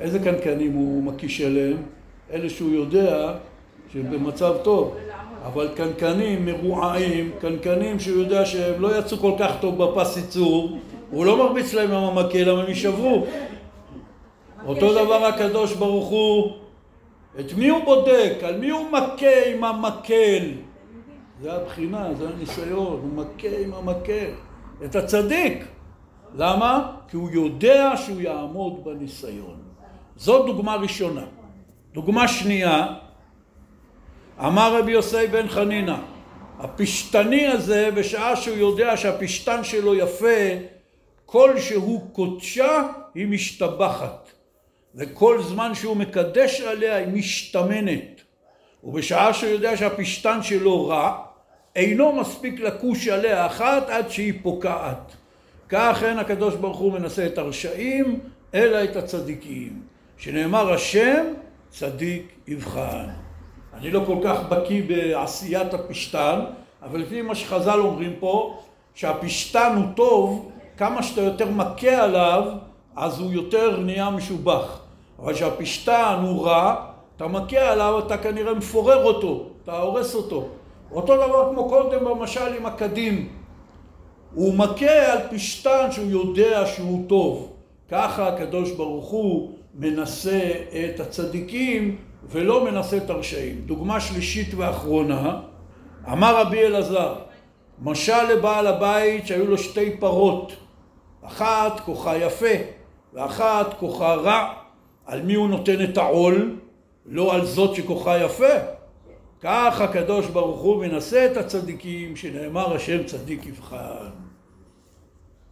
איזה 0.00 0.18
קנקנים 0.18 0.72
הוא 0.72 1.02
מקיש 1.02 1.40
אליהם? 1.40 1.76
אלה 2.32 2.50
שהוא 2.50 2.70
יודע 2.70 3.34
שהם 3.92 4.10
במצב 4.10 4.54
טוב. 4.62 4.96
אבל 5.46 5.68
קנקנים 5.74 6.46
מרועעים, 6.46 7.30
קנקנים 7.40 8.00
שהוא 8.00 8.22
יודע 8.22 8.44
שהם 8.44 8.82
לא 8.82 8.98
יצאו 8.98 9.16
כל 9.18 9.32
כך 9.38 9.52
טוב 9.60 9.84
בפס 9.84 10.16
ייצור, 10.16 10.78
הוא 11.10 11.26
לא 11.26 11.36
מרביץ 11.36 11.74
להם 11.74 11.90
עם 11.90 12.04
המקל, 12.18 12.50
אבל 12.50 12.60
הם 12.60 12.68
יישברו. 12.68 13.26
אותו 14.66 14.92
דבר 14.92 15.24
הקדוש 15.24 15.74
ברוך 15.74 16.08
הוא, 16.08 16.52
את 17.40 17.54
מי 17.54 17.68
הוא 17.68 17.84
בודק? 17.84 18.32
על 18.42 18.58
מי 18.58 18.70
הוא 18.70 18.90
מכה 18.92 19.50
עם 19.54 19.64
המקל? 19.64 20.44
זה 21.42 21.52
הבחינה, 21.52 22.14
זה 22.14 22.28
הניסיון, 22.28 23.00
הוא 23.02 23.10
מכה 23.14 23.56
עם 23.64 23.74
המקל. 23.74 24.30
את 24.84 24.96
הצדיק. 24.96 25.64
למה? 26.34 26.92
כי 27.08 27.16
הוא 27.16 27.30
יודע 27.30 27.92
שהוא 27.96 28.20
יעמוד 28.20 28.84
בניסיון. 28.84 29.59
זו 30.20 30.42
דוגמה 30.42 30.76
ראשונה. 30.76 31.24
דוגמה 31.92 32.28
שנייה, 32.28 32.86
אמר 34.38 34.78
רבי 34.78 34.92
יוסי 34.92 35.26
בן 35.26 35.48
חנינא, 35.48 35.96
הפשטני 36.58 37.46
הזה, 37.46 37.90
בשעה 37.94 38.36
שהוא 38.36 38.56
יודע 38.56 38.96
שהפשטן 38.96 39.64
שלו 39.64 39.94
יפה, 39.94 40.38
כל 41.26 41.60
שהוא 41.60 42.10
קודשה 42.12 42.82
היא 43.14 43.26
משתבחת, 43.26 44.28
וכל 44.94 45.42
זמן 45.42 45.74
שהוא 45.74 45.96
מקדש 45.96 46.60
עליה 46.60 46.96
היא 46.96 47.08
משתמנת. 47.08 48.20
ובשעה 48.84 49.34
שהוא 49.34 49.50
יודע 49.50 49.76
שהפשטן 49.76 50.42
שלו 50.42 50.86
רע, 50.86 51.18
אינו 51.76 52.12
מספיק 52.12 52.60
לקוש 52.60 53.08
עליה 53.08 53.46
אחת 53.46 53.88
עד 53.88 54.10
שהיא 54.10 54.34
פוקעת. 54.42 55.12
כך 55.68 56.02
אין 56.06 56.18
הקדוש 56.18 56.54
ברוך 56.54 56.78
הוא 56.78 56.92
מנסה 56.92 57.26
את 57.26 57.38
הרשעים, 57.38 58.20
אלא 58.54 58.84
את 58.84 58.96
הצדיקים. 58.96 59.89
שנאמר 60.20 60.72
השם, 60.72 61.24
צדיק 61.70 62.32
יבחן. 62.48 63.06
אני 63.74 63.90
לא 63.90 64.02
כל 64.06 64.16
כך 64.24 64.38
בקיא 64.48 64.82
בעשיית 64.88 65.74
הפשטן, 65.74 66.40
אבל 66.82 67.00
לפי 67.00 67.22
מה 67.22 67.34
שחז"ל 67.34 67.80
אומרים 67.80 68.12
פה, 68.20 68.58
שהפשטן 68.94 69.72
הוא 69.76 69.84
טוב, 69.94 70.50
כמה 70.76 71.02
שאתה 71.02 71.20
יותר 71.20 71.50
מכה 71.50 72.04
עליו, 72.04 72.44
אז 72.96 73.20
הוא 73.20 73.32
יותר 73.32 73.80
נהיה 73.80 74.10
משובח. 74.10 74.80
אבל 75.18 75.34
כשהפשטן 75.34 76.18
הוא 76.22 76.46
רע, 76.46 76.86
אתה 77.16 77.26
מכה 77.26 77.70
עליו, 77.72 77.98
אתה 77.98 78.18
כנראה 78.18 78.54
מפורר 78.54 79.04
אותו, 79.04 79.46
אתה 79.64 79.78
הורס 79.78 80.14
אותו. 80.14 80.48
אותו 80.92 81.16
דבר 81.16 81.50
כמו 81.52 81.68
קודם 81.68 82.04
במשל 82.04 82.54
עם 82.56 82.66
הקדים. 82.66 83.28
הוא 84.34 84.54
מכה 84.54 85.12
על 85.12 85.18
פשטן 85.30 85.92
שהוא 85.92 86.10
יודע 86.10 86.66
שהוא 86.66 87.08
טוב. 87.08 87.52
ככה 87.90 88.28
הקדוש 88.28 88.70
ברוך 88.70 89.08
הוא 89.08 89.59
מנסה 89.74 90.50
את 90.84 91.00
הצדיקים 91.00 91.96
ולא 92.30 92.64
מנסה 92.64 92.96
את 92.96 93.10
הרשעים. 93.10 93.60
דוגמה 93.66 94.00
שלישית 94.00 94.54
ואחרונה, 94.56 95.40
אמר 96.12 96.40
רבי 96.40 96.66
אלעזר, 96.66 97.14
משל 97.82 98.32
לבעל 98.32 98.66
הבית 98.66 99.26
שהיו 99.26 99.46
לו 99.46 99.58
שתי 99.58 99.96
פרות, 99.96 100.52
אחת 101.22 101.80
כוחה 101.80 102.16
יפה 102.16 102.54
ואחת 103.12 103.74
כוחה 103.78 104.14
רע, 104.14 104.52
על 105.06 105.22
מי 105.22 105.34
הוא 105.34 105.48
נותן 105.48 105.84
את 105.84 105.98
העול? 105.98 106.56
לא 107.06 107.34
על 107.34 107.44
זאת 107.44 107.76
שכוחה 107.76 108.18
יפה. 108.18 108.54
כך 109.40 109.80
הקדוש 109.80 110.26
ברוך 110.26 110.60
הוא 110.60 110.86
מנסה 110.86 111.26
את 111.26 111.36
הצדיקים, 111.36 112.16
שנאמר 112.16 112.74
השם 112.74 113.04
צדיק 113.04 113.46
יבחן. 113.46 114.10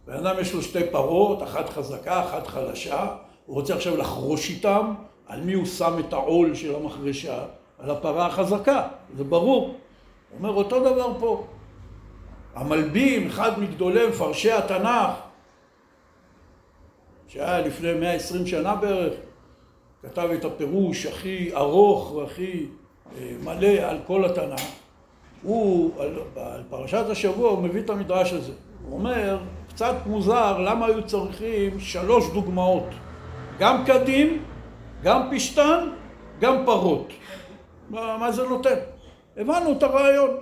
בן 0.07 0.13
אדם 0.13 0.35
יש 0.41 0.53
לו 0.53 0.61
שתי 0.61 0.83
פרות, 0.91 1.43
אחת 1.43 1.69
חזקה, 1.69 2.23
אחת 2.23 2.47
חלשה, 2.47 3.07
הוא 3.49 3.55
רוצה 3.55 3.75
עכשיו 3.75 3.97
לחרוש 3.97 4.49
איתם, 4.49 4.93
על 5.27 5.41
מי 5.41 5.53
הוא 5.53 5.65
שם 5.65 5.99
את 5.99 6.13
העול 6.13 6.55
של 6.55 6.75
המחרשה? 6.75 7.45
על 7.79 7.91
הפרה 7.91 8.25
החזקה, 8.25 8.87
זה 9.17 9.23
ברור. 9.23 9.67
הוא 9.67 9.73
אומר 10.37 10.53
אותו 10.53 10.79
דבר 10.79 11.19
פה. 11.19 11.47
המלבים, 12.55 13.27
אחד 13.27 13.59
מגדולי 13.59 14.07
מפרשי 14.07 14.51
התנ"ך, 14.51 15.11
שהיה 17.27 17.61
לפני 17.61 17.93
120 17.93 18.47
שנה 18.47 18.75
בערך, 18.75 19.13
כתב 20.01 20.29
את 20.33 20.45
הפירוש 20.45 21.05
הכי 21.05 21.55
ארוך 21.55 22.11
והכי 22.11 22.65
אה, 23.17 23.31
מלא 23.43 23.67
על 23.67 23.97
כל 24.07 24.25
התנ"ך, 24.25 24.61
הוא, 25.43 25.91
על, 26.01 26.19
על 26.35 26.63
פרשת 26.69 27.05
השבוע, 27.09 27.49
הוא 27.49 27.63
מביא 27.63 27.81
את 27.81 27.89
המדרש 27.89 28.33
הזה. 28.33 28.53
הוא 28.85 28.99
אומר, 28.99 29.39
קצת 29.69 29.95
מוזר, 30.05 30.57
למה 30.57 30.85
היו 30.85 31.07
צריכים 31.07 31.79
שלוש 31.79 32.29
דוגמאות? 32.33 33.08
גם 33.59 33.85
קדים, 33.85 34.43
גם 35.03 35.29
פשטן, 35.31 35.89
גם 36.39 36.65
פרות. 36.65 37.07
מה, 37.89 38.17
מה 38.17 38.31
זה 38.31 38.43
נותן? 38.43 38.75
הבנו 39.37 39.71
את 39.71 39.83
הרעיון. 39.83 40.37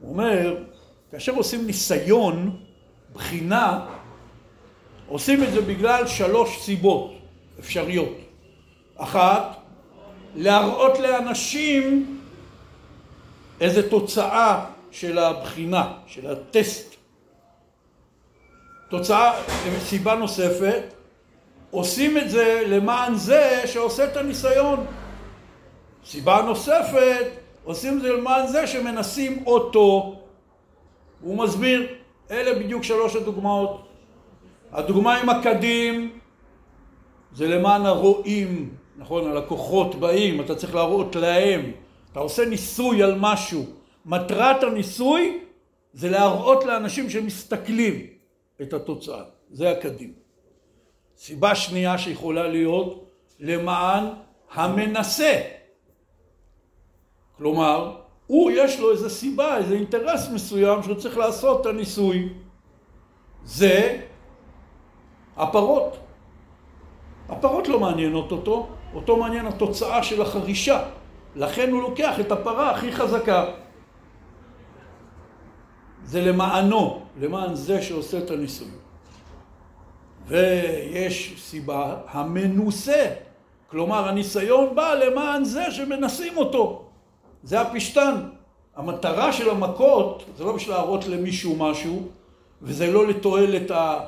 הוא 0.00 0.10
אומר, 0.10 0.64
כאשר 1.10 1.34
עושים 1.34 1.66
ניסיון, 1.66 2.56
בחינה, 3.12 3.86
עושים 5.08 5.42
את 5.42 5.52
זה 5.52 5.60
בגלל 5.60 6.06
שלוש 6.06 6.58
סיבות 6.58 7.14
אפשריות. 7.60 8.16
אחת, 8.96 9.56
להראות 10.34 10.98
לאנשים 10.98 12.18
איזה 13.60 13.90
תוצאה 13.90 14.64
של 14.90 15.18
הבחינה, 15.18 15.92
של 16.06 16.30
הטסט. 16.30 16.94
תוצאה, 18.88 19.32
סיבה 19.78 20.14
נוספת, 20.14 20.97
עושים 21.70 22.18
את 22.18 22.30
זה 22.30 22.62
למען 22.66 23.14
זה 23.14 23.62
שעושה 23.66 24.04
את 24.04 24.16
הניסיון. 24.16 24.86
סיבה 26.04 26.42
נוספת, 26.42 27.26
עושים 27.64 27.96
את 27.96 28.02
זה 28.02 28.12
למען 28.12 28.46
זה 28.46 28.66
שמנסים 28.66 29.42
אותו. 29.46 30.20
הוא 31.20 31.36
מסביר, 31.36 31.86
אלה 32.30 32.58
בדיוק 32.58 32.82
שלוש 32.84 33.16
הדוגמאות. 33.16 33.88
הדוגמה 34.72 35.16
עם 35.16 35.28
הקדים 35.28 36.18
זה 37.32 37.48
למען 37.48 37.86
הרועים, 37.86 38.74
נכון? 38.96 39.30
הלקוחות 39.30 39.94
באים, 39.94 40.40
אתה 40.40 40.54
צריך 40.54 40.74
להראות 40.74 41.16
להם. 41.16 41.72
אתה 42.12 42.20
עושה 42.20 42.44
ניסוי 42.44 43.02
על 43.02 43.14
משהו. 43.18 43.64
מטרת 44.06 44.62
הניסוי 44.62 45.38
זה 45.92 46.10
להראות 46.10 46.64
לאנשים 46.64 47.10
שמסתכלים 47.10 48.06
את 48.62 48.72
התוצאה. 48.72 49.22
זה 49.50 49.70
הקדים. 49.70 50.27
סיבה 51.18 51.54
שנייה 51.54 51.98
שיכולה 51.98 52.48
להיות 52.48 53.04
למען 53.40 54.04
המנסה. 54.54 55.40
כלומר, 57.36 57.96
הוא 58.26 58.50
יש 58.50 58.80
לו 58.80 58.90
איזה 58.90 59.10
סיבה, 59.10 59.56
איזה 59.56 59.74
אינטרס 59.74 60.28
מסוים 60.28 60.82
שהוא 60.82 60.94
צריך 60.94 61.18
לעשות 61.18 61.60
את 61.60 61.66
הניסוי. 61.66 62.28
זה 63.44 64.00
הפרות. 65.36 65.96
הפרות 67.28 67.68
לא 67.68 67.80
מעניינות 67.80 68.32
אותו, 68.32 68.68
אותו 68.94 69.16
מעניין 69.16 69.46
התוצאה 69.46 70.02
של 70.02 70.22
החרישה. 70.22 70.84
לכן 71.36 71.72
הוא 71.72 71.82
לוקח 71.82 72.20
את 72.20 72.32
הפרה 72.32 72.70
הכי 72.70 72.92
חזקה. 72.92 73.44
זה 76.04 76.20
למענו, 76.20 77.02
למען 77.20 77.54
זה 77.54 77.82
שעושה 77.82 78.18
את 78.18 78.30
הניסוי. 78.30 78.87
ויש 80.28 81.34
סיבה 81.38 81.96
המנוסה, 82.08 83.06
כלומר 83.70 84.08
הניסיון 84.08 84.74
בא 84.74 84.94
למען 84.94 85.44
זה 85.44 85.70
שמנסים 85.70 86.36
אותו. 86.36 86.84
זה 87.42 87.60
הפשטן. 87.60 88.14
המטרה 88.76 89.32
של 89.32 89.50
המכות 89.50 90.24
זה 90.36 90.44
לא 90.44 90.52
בשביל 90.52 90.74
להראות 90.74 91.06
למישהו 91.06 91.56
משהו, 91.56 92.08
וזה 92.62 92.92
לא 92.92 93.06
לתועלת 93.06 93.70
ה... 93.70 94.00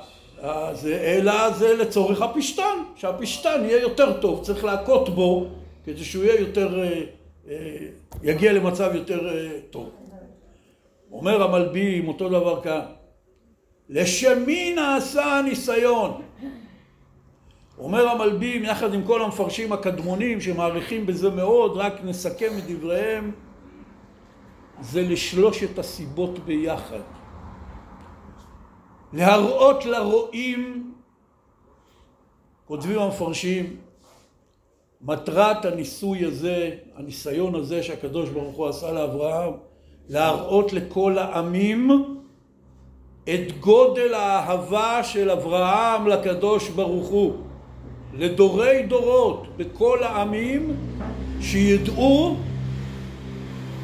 זה, 0.72 1.00
אלא 1.00 1.50
זה 1.50 1.76
לצורך 1.76 2.22
הפשטן, 2.22 2.78
שהפשטן 2.96 3.60
יהיה 3.64 3.80
יותר 3.80 4.20
טוב, 4.20 4.44
צריך 4.44 4.64
להכות 4.64 5.08
בו 5.08 5.46
כדי 5.84 6.04
שהוא 6.04 6.24
יהיה 6.24 6.40
יותר, 6.40 6.82
אה, 6.82 7.00
אה, 7.50 7.76
יגיע 8.22 8.52
למצב 8.52 8.90
יותר 8.94 9.28
אה, 9.28 9.50
טוב. 9.70 9.90
אומר 11.12 11.42
המלבים 11.42 12.08
אותו 12.08 12.28
דבר 12.28 12.60
כאן, 12.62 12.80
לשם 13.90 14.42
מי 14.46 14.74
נעשה 14.74 15.38
הניסיון? 15.38 16.22
אומר 17.78 18.08
המלבים 18.08 18.64
יחד 18.64 18.94
עם 18.94 19.04
כל 19.04 19.22
המפרשים 19.22 19.72
הקדמונים 19.72 20.40
שמעריכים 20.40 21.06
בזה 21.06 21.30
מאוד, 21.30 21.76
רק 21.76 21.92
נסכם 22.04 22.50
את 22.58 22.64
דבריהם, 22.70 23.32
זה 24.80 25.02
לשלושת 25.02 25.78
הסיבות 25.78 26.38
ביחד. 26.38 27.00
להראות 29.12 29.84
לרועים, 29.84 30.92
כותבים 32.64 32.98
המפרשים, 32.98 33.76
מטרת 35.00 35.64
הניסוי 35.64 36.24
הזה, 36.24 36.76
הניסיון 36.96 37.54
הזה 37.54 37.82
שהקדוש 37.82 38.28
ברוך 38.28 38.56
הוא 38.56 38.68
עשה 38.68 38.92
לאברהם, 38.92 39.52
להראות 40.08 40.72
לכל 40.72 41.18
העמים 41.18 42.19
את 43.34 43.58
גודל 43.60 44.14
האהבה 44.14 45.04
של 45.04 45.30
אברהם 45.30 46.06
לקדוש 46.06 46.68
ברוך 46.68 47.08
הוא, 47.08 47.32
לדורי 48.14 48.82
דורות, 48.82 49.46
בכל 49.56 50.02
העמים, 50.02 50.76
שידעו 51.40 52.36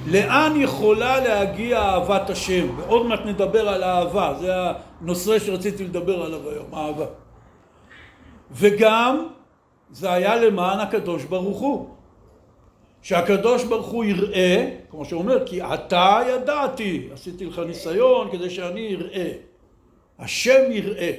לאן 0.06 0.52
יכולה 0.56 1.20
להגיע 1.20 1.78
אהבת 1.78 2.30
השם. 2.30 2.66
ועוד 2.76 3.06
מעט 3.06 3.20
נדבר 3.24 3.68
על 3.68 3.82
אהבה, 3.82 4.34
זה 4.40 4.52
הנושא 5.00 5.38
שרציתי 5.38 5.84
לדבר 5.84 6.22
עליו 6.22 6.50
היום, 6.50 6.74
אהבה. 6.74 7.06
וגם 8.52 9.26
זה 9.90 10.12
היה 10.12 10.36
למען 10.36 10.80
הקדוש 10.80 11.24
ברוך 11.24 11.58
הוא. 11.58 11.95
שהקדוש 13.06 13.64
ברוך 13.64 13.86
הוא 13.86 14.04
יראה, 14.04 14.76
כמו 14.90 15.04
שהוא 15.04 15.22
אומר, 15.22 15.46
כי 15.46 15.62
אתה 15.62 16.20
ידעתי, 16.28 17.08
עשיתי 17.12 17.46
לך 17.46 17.58
ניסיון 17.66 18.28
כדי 18.32 18.50
שאני 18.50 18.94
אראה. 18.94 19.32
השם 20.18 20.62
יראה. 20.70 21.12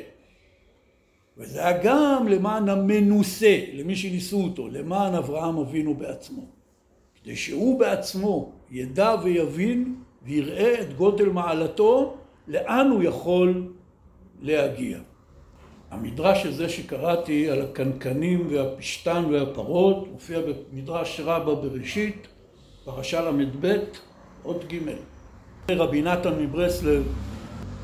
וזה 1.37 1.65
היה 1.65 1.83
גם 1.83 2.27
למען 2.27 2.69
המנוסה, 2.69 3.59
למי 3.73 3.95
שניסו 3.95 4.43
אותו, 4.43 4.67
למען 4.67 5.15
אברהם 5.15 5.57
אבינו 5.57 5.93
בעצמו. 5.93 6.45
כדי 7.21 7.35
שהוא 7.35 7.79
בעצמו 7.79 8.51
ידע 8.71 9.15
ויבין 9.23 9.95
ויראה 10.23 10.81
את 10.81 10.93
גודל 10.93 11.29
מעלתו, 11.29 12.17
לאן 12.47 12.87
הוא 12.87 13.03
יכול 13.03 13.73
להגיע. 14.41 14.97
המדרש 15.91 16.45
הזה 16.45 16.69
שקראתי 16.69 17.49
על 17.49 17.61
הקנקנים 17.61 18.47
והפשתן 18.49 19.23
והפרות 19.31 20.07
מופיע 20.11 20.39
במדרש 20.41 21.19
רבה 21.23 21.55
בראשית, 21.55 22.27
פרשה 22.85 23.21
ל"ב, 23.21 23.75
עוד 24.43 24.63
ג'. 24.73 24.77
רבי 25.71 26.01
נתן 26.01 26.43
מברסלב, 26.43 27.03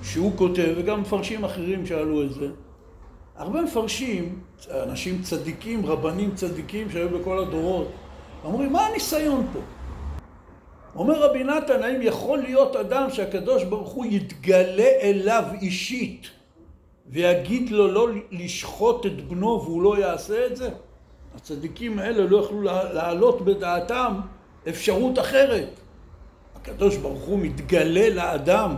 שהוא 0.03 0.31
כותב, 0.35 0.73
וגם 0.77 1.01
מפרשים 1.01 1.43
אחרים 1.43 1.85
שאלו 1.85 2.23
את 2.23 2.33
זה, 2.33 2.47
הרבה 3.35 3.61
מפרשים, 3.61 4.39
אנשים 4.71 5.21
צדיקים, 5.21 5.85
רבנים 5.85 6.35
צדיקים 6.35 6.91
שהיו 6.91 7.09
בכל 7.09 7.39
הדורות, 7.39 7.91
אומרים, 8.43 8.73
מה 8.73 8.85
הניסיון 8.85 9.47
פה? 9.53 9.59
אומר 10.95 11.29
רבי 11.29 11.43
נתן, 11.43 11.83
האם 11.83 12.01
יכול 12.01 12.37
להיות 12.39 12.75
אדם 12.75 13.09
שהקדוש 13.09 13.63
ברוך 13.63 13.89
הוא 13.89 14.05
יתגלה 14.05 14.89
אליו 15.01 15.43
אישית 15.61 16.27
ויגיד 17.13 17.69
לו 17.69 17.87
לא 17.87 18.07
לשחוט 18.31 19.05
את 19.05 19.27
בנו 19.27 19.61
והוא 19.63 19.83
לא 19.83 19.99
יעשה 19.99 20.45
את 20.45 20.55
זה? 20.55 20.69
הצדיקים 21.35 21.99
האלה 21.99 22.23
לא 22.23 22.37
יכלו 22.37 22.61
להעלות 22.61 23.41
בדעתם 23.41 24.13
אפשרות 24.69 25.19
אחרת. 25.19 25.69
הקדוש 26.55 26.97
ברוך 26.97 27.23
הוא 27.23 27.39
מתגלה 27.39 28.09
לאדם 28.09 28.77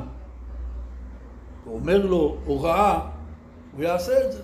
ואומר 1.66 2.06
לו 2.06 2.38
הוראה, 2.46 3.00
הוא 3.76 3.84
יעשה 3.84 4.26
את 4.26 4.32
זה. 4.32 4.42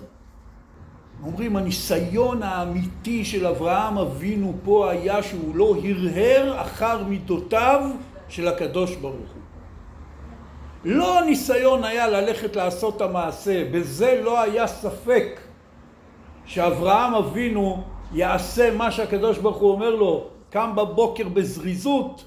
אומרים, 1.22 1.56
הניסיון 1.56 2.42
האמיתי 2.42 3.24
של 3.24 3.46
אברהם 3.46 3.98
אבינו 3.98 4.54
פה 4.64 4.90
היה 4.90 5.22
שהוא 5.22 5.56
לא 5.56 5.76
הרהר 5.84 6.62
אחר 6.62 7.04
מידותיו 7.04 7.90
של 8.28 8.48
הקדוש 8.48 8.96
ברוך 8.96 9.30
הוא. 9.34 9.41
לא 10.84 11.18
הניסיון 11.18 11.84
היה 11.84 12.08
ללכת 12.08 12.56
לעשות 12.56 12.96
את 12.96 13.00
המעשה, 13.00 13.64
בזה 13.72 14.20
לא 14.24 14.40
היה 14.40 14.66
ספק 14.66 15.40
שאברהם 16.46 17.14
אבינו 17.14 17.82
יעשה 18.14 18.70
מה 18.70 18.90
שהקדוש 18.90 19.38
ברוך 19.38 19.56
הוא 19.56 19.70
אומר 19.72 19.94
לו, 19.94 20.24
קם 20.50 20.72
בבוקר 20.76 21.28
בזריזות, 21.28 22.24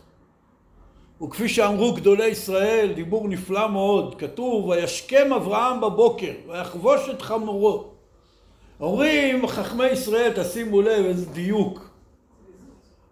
וכפי 1.21 1.49
שאמרו 1.49 1.93
גדולי 1.93 2.27
ישראל, 2.27 2.91
דיבור 2.95 3.27
נפלא 3.27 3.67
מאוד, 3.67 4.15
כתוב, 4.19 4.67
וישכם 4.67 5.33
אברהם 5.33 5.81
בבוקר, 5.81 6.31
ויחבוש 6.47 7.09
את 7.09 7.21
חמורו. 7.21 7.83
אומרים 8.79 9.47
חכמי 9.47 9.87
ישראל, 9.87 10.31
תשימו 10.35 10.81
לב 10.81 11.05
איזה 11.05 11.25
דיוק. 11.25 11.89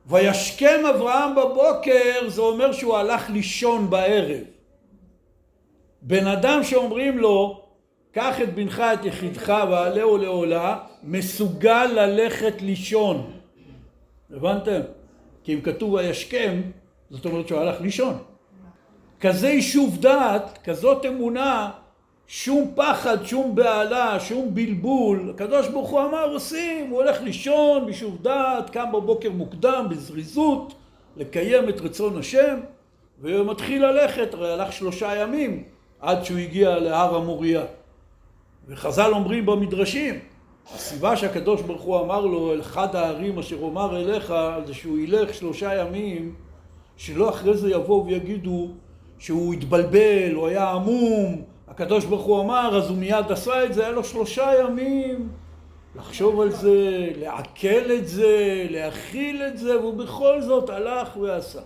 וישכם 0.07 0.85
אברהם 0.95 1.35
בבוקר, 1.35 2.27
זה 2.27 2.41
אומר 2.41 2.71
שהוא 2.71 2.97
הלך 2.97 3.29
לישון 3.29 3.89
בערב. 3.89 4.52
בן 6.05 6.27
אדם 6.27 6.63
שאומרים 6.63 7.17
לו, 7.17 7.61
קח 8.11 8.41
את 8.41 8.55
בנך 8.55 8.79
את 8.79 9.05
יחידך 9.05 9.53
ועלהו 9.69 10.17
לעולה, 10.17 10.77
מסוגל 11.03 11.85
ללכת 11.85 12.61
לישון. 12.61 13.31
הבנתם? 14.35 14.79
כי 15.43 15.53
אם 15.53 15.61
כתוב 15.61 15.93
וישכם, 15.93 16.61
זאת 17.09 17.25
אומרת 17.25 17.47
שהוא 17.47 17.59
הלך 17.59 17.81
לישון. 17.81 18.17
כזה 19.19 19.49
יישוב 19.49 19.97
דעת, 20.01 20.59
כזאת 20.63 21.05
אמונה, 21.05 21.71
שום 22.27 22.71
פחד, 22.75 23.25
שום 23.25 23.55
בהלה, 23.55 24.19
שום 24.19 24.55
בלבול. 24.55 25.29
הקדוש 25.35 25.67
ברוך 25.67 25.89
הוא 25.89 26.01
אמר 26.01 26.33
עושים, 26.33 26.89
הוא 26.89 27.01
הולך 27.01 27.21
לישון 27.21 27.85
ביישוב 27.85 28.17
דעת, 28.21 28.69
קם 28.69 28.91
בבוקר 28.93 29.29
מוקדם, 29.29 29.85
בזריזות, 29.89 30.73
לקיים 31.17 31.69
את 31.69 31.81
רצון 31.81 32.17
השם, 32.17 32.59
ומתחיל 33.21 33.85
ללכת, 33.85 34.33
הרי 34.33 34.53
הלך 34.53 34.73
שלושה 34.73 35.15
ימים 35.15 35.72
עד 36.03 36.23
שהוא 36.25 36.37
הגיע 36.37 36.79
להר 36.79 37.15
המוריה. 37.15 37.63
וחז"ל 38.67 39.11
אומרים 39.13 39.45
במדרשים, 39.45 40.19
הסיבה 40.75 41.15
שהקדוש 41.15 41.61
ברוך 41.61 41.81
הוא 41.81 41.99
אמר 41.99 42.25
לו, 42.25 42.53
אל 42.53 42.61
אחד 42.61 42.95
הערים 42.95 43.39
אשר 43.39 43.57
אומר 43.61 44.01
אליך, 44.01 44.33
זה 44.65 44.73
שהוא 44.73 44.99
ילך 44.99 45.33
שלושה 45.33 45.75
ימים, 45.75 46.35
שלא 46.97 47.29
אחרי 47.29 47.57
זה 47.57 47.71
יבואו 47.71 48.05
ויגידו 48.05 48.67
שהוא 49.19 49.53
התבלבל, 49.53 50.33
הוא 50.33 50.47
היה 50.47 50.71
עמום, 50.71 51.41
הקדוש 51.67 52.05
ברוך 52.05 52.25
הוא 52.25 52.41
אמר, 52.41 52.77
אז 52.77 52.89
הוא 52.89 52.97
מיד 52.97 53.31
עשה 53.31 53.65
את 53.65 53.73
זה, 53.73 53.81
היה 53.81 53.91
לו 53.91 54.03
שלושה 54.03 54.51
ימים 54.59 55.29
לחשוב 55.95 56.41
על 56.41 56.51
זה, 56.51 57.09
לעכל 57.19 57.91
את 57.97 58.07
זה, 58.07 58.65
להכיל 58.69 59.43
את 59.47 59.57
זה, 59.57 59.79
והוא 59.79 59.93
בכל 59.93 60.41
זאת 60.41 60.69
הלך 60.69 61.17
ועשה. 61.17 61.61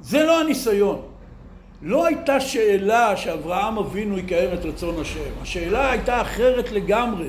זה 0.00 0.24
לא 0.24 0.40
הניסיון. 0.40 1.11
לא 1.82 2.06
הייתה 2.06 2.40
שאלה 2.40 3.16
שאברהם 3.16 3.78
אבינו 3.78 4.18
יקיים 4.18 4.54
את 4.54 4.64
רצון 4.64 5.00
השם. 5.00 5.30
השאלה 5.42 5.90
הייתה 5.90 6.20
אחרת 6.20 6.72
לגמרי. 6.72 7.28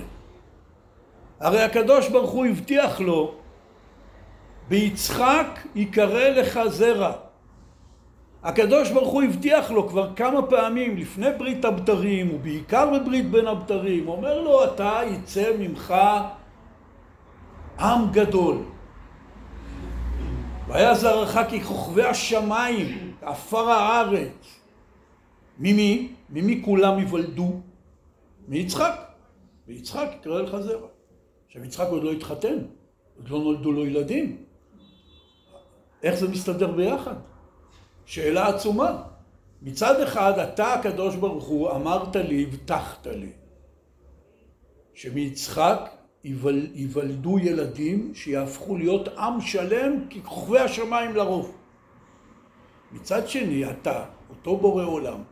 הרי 1.39 1.61
הקדוש 1.61 2.09
ברוך 2.09 2.31
הוא 2.31 2.45
הבטיח 2.45 2.99
לו, 2.99 3.33
ביצחק 4.67 5.59
יקרא 5.75 6.29
לך 6.29 6.59
זרע. 6.67 7.11
הקדוש 8.43 8.91
ברוך 8.91 9.09
הוא 9.09 9.23
הבטיח 9.23 9.71
לו 9.71 9.89
כבר 9.89 10.09
כמה 10.15 10.41
פעמים 10.41 10.97
לפני 10.97 11.27
ברית 11.37 11.65
הבתרים 11.65 12.35
ובעיקר 12.35 12.89
בברית 12.89 13.31
בין 13.31 13.47
הבתרים, 13.47 14.07
אומר 14.07 14.41
לו 14.41 14.63
אתה 14.63 15.01
יצא 15.07 15.51
ממך 15.59 15.93
עם 17.79 18.11
גדול. 18.11 18.57
והיה 20.67 20.95
זרעך 20.95 21.37
ככוכבי 21.51 22.03
השמיים, 22.03 23.13
כעפר 23.21 23.69
הארץ. 23.69 24.42
ממי? 25.59 26.11
ממי 26.29 26.61
כולם 26.65 26.99
יוולדו? 26.99 27.59
מיצחק. 28.47 29.13
ויצחק 29.67 30.07
יקרא 30.19 30.41
לך 30.41 30.57
זרע. 30.59 30.87
עכשיו 31.47 31.65
יצחק 31.65 31.87
עוד 31.89 32.03
לא 32.03 32.11
התחתן, 32.11 32.57
עוד 33.17 33.29
לא 33.29 33.39
נולדו 33.39 33.71
לו 33.71 33.85
ילדים. 33.85 34.43
איך 36.03 36.15
זה 36.15 36.27
מסתדר 36.27 36.71
ביחד? 36.71 37.15
שאלה 38.05 38.47
עצומה. 38.47 39.03
מצד 39.61 40.01
אחד, 40.01 40.39
אתה 40.39 40.73
הקדוש 40.73 41.15
ברוך 41.15 41.45
הוא 41.45 41.71
אמרת 41.71 42.15
לי, 42.15 42.43
הבטחת 42.43 43.07
לי, 43.07 43.31
שמיצחק 44.93 45.89
ייוולדו 46.23 47.39
ילדים 47.39 48.11
שיהפכו 48.15 48.77
להיות 48.77 49.07
עם 49.07 49.41
שלם 49.41 50.05
ככוכבי 50.09 50.59
השמיים 50.59 51.15
לרוב. 51.15 51.57
מצד 52.91 53.27
שני, 53.27 53.71
אתה, 53.71 54.05
אותו 54.29 54.57
בורא 54.57 54.83
עולם, 54.83 55.23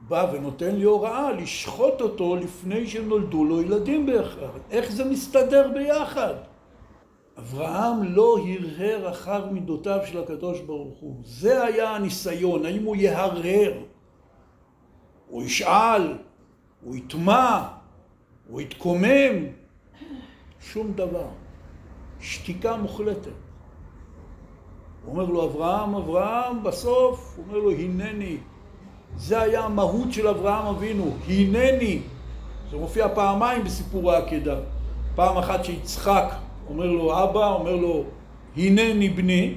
בא 0.00 0.26
ונותן 0.32 0.76
לי 0.76 0.84
הוראה 0.84 1.32
לשחוט 1.32 2.00
אותו 2.00 2.36
לפני 2.36 2.86
שנולדו 2.86 3.44
לו 3.44 3.62
ילדים 3.62 4.06
בהכרח. 4.06 4.50
איך 4.70 4.92
זה 4.92 5.04
מסתדר 5.04 5.70
ביחד? 5.74 6.34
אברהם 7.38 8.02
לא 8.02 8.38
הרהר 8.38 9.10
אחר 9.10 9.50
מידותיו 9.50 9.98
של 10.06 10.22
הקדוש 10.22 10.60
ברוך 10.60 10.98
הוא. 10.98 11.16
זה 11.24 11.64
היה 11.64 11.90
הניסיון, 11.90 12.66
האם 12.66 12.84
הוא 12.84 12.96
יהרהר, 12.96 13.72
הוא 15.28 15.42
ישאל, 15.42 16.14
הוא 16.82 16.96
יטמע, 16.96 17.68
הוא 18.48 18.60
יתקומם, 18.60 19.46
שום 20.60 20.92
דבר. 20.92 21.28
שתיקה 22.20 22.76
מוחלטת. 22.76 23.30
הוא 25.04 25.12
אומר 25.12 25.24
לו, 25.24 25.44
אברהם, 25.44 25.94
אברהם, 25.94 26.62
בסוף, 26.62 27.34
הוא 27.36 27.44
אומר 27.46 27.58
לו, 27.58 27.70
הנני. 27.70 28.36
זה 29.16 29.40
היה 29.40 29.60
המהות 29.60 30.12
של 30.12 30.28
אברהם 30.28 30.66
אבינו, 30.66 31.10
הנני. 31.28 31.98
זה 32.70 32.76
מופיע 32.76 33.08
פעמיים 33.14 33.64
בסיפור 33.64 34.12
העקדה. 34.12 34.56
פעם 35.14 35.36
אחת 35.36 35.64
שיצחק 35.64 36.34
אומר 36.68 36.86
לו 36.86 37.24
אבא, 37.24 37.48
אומר 37.48 37.76
לו 37.76 38.04
הנני 38.56 39.08
בני, 39.08 39.54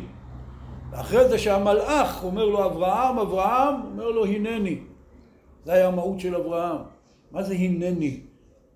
ואחרי 0.91 1.29
זה 1.29 1.37
שהמלאך 1.37 2.23
אומר 2.23 2.45
לו 2.45 2.65
אברהם, 2.65 3.19
אברהם, 3.19 3.75
אומר 3.91 4.09
לו 4.09 4.25
הנני. 4.25 4.77
זה 5.65 5.73
היה 5.73 5.87
המהות 5.87 6.19
של 6.19 6.35
אברהם. 6.35 6.77
מה 7.31 7.43
זה 7.43 7.53
הנני? 7.53 8.19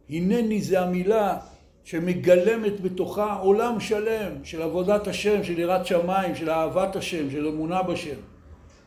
הנני 0.09 0.61
זה 0.61 0.81
המילה 0.81 1.37
שמגלמת 1.83 2.81
בתוכה 2.81 3.33
עולם 3.33 3.79
שלם 3.79 4.31
של 4.43 4.61
עבודת 4.61 5.07
השם, 5.07 5.43
של 5.43 5.59
יראת 5.59 5.85
שמיים, 5.85 6.35
של 6.35 6.49
אהבת 6.49 6.95
השם, 6.95 7.31
של 7.31 7.47
אמונה 7.47 7.83
בשם. 7.83 8.32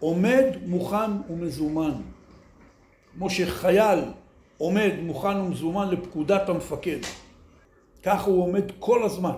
עומד, 0.01 0.45
מוכן 0.67 1.11
ומזומן. 1.31 1.93
כמו 3.15 3.31
שחייל 3.31 3.99
עומד, 4.59 4.93
מוכן 5.03 5.37
ומזומן 5.37 5.89
לפקודת 5.91 6.49
המפקד. 6.49 6.99
כך 8.03 8.23
הוא 8.23 8.43
עומד 8.43 8.65
כל 8.79 9.03
הזמן. 9.03 9.35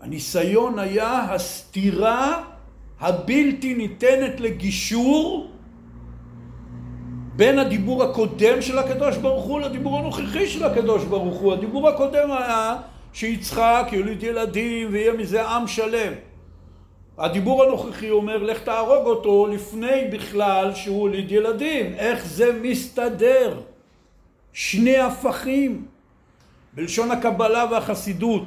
הניסיון 0.00 0.78
היה 0.78 1.34
הסתירה 1.34 2.44
הבלתי 3.00 3.74
ניתנת 3.74 4.40
לגישור 4.40 5.50
בין 7.36 7.58
הדיבור 7.58 8.02
הקודם 8.02 8.62
של 8.62 8.78
הקדוש 8.78 9.16
ברוך 9.16 9.44
הוא 9.44 9.60
לדיבור 9.60 9.98
הנוכחי 9.98 10.48
של 10.48 10.64
הקדוש 10.64 11.04
ברוך 11.04 11.36
הוא. 11.36 11.52
הדיבור 11.52 11.88
הקודם 11.88 12.30
היה 12.30 12.76
שיצחק 13.12 13.88
יוליד 13.92 14.22
ילדים 14.22 14.88
ויהיה 14.92 15.12
מזה 15.12 15.46
עם 15.46 15.66
שלם. 15.66 16.12
הדיבור 17.20 17.64
הנוכחי 17.64 18.10
אומר, 18.10 18.42
לך 18.42 18.62
תהרוג 18.62 19.06
אותו 19.06 19.46
לפני 19.46 20.08
בכלל 20.12 20.74
שהוא 20.74 21.00
הוליד 21.00 21.32
ילדים. 21.32 21.94
איך 21.94 22.26
זה 22.26 22.60
מסתדר? 22.62 23.60
שני 24.52 24.98
הפכים. 24.98 25.86
בלשון 26.72 27.10
הקבלה 27.10 27.66
והחסידות. 27.70 28.42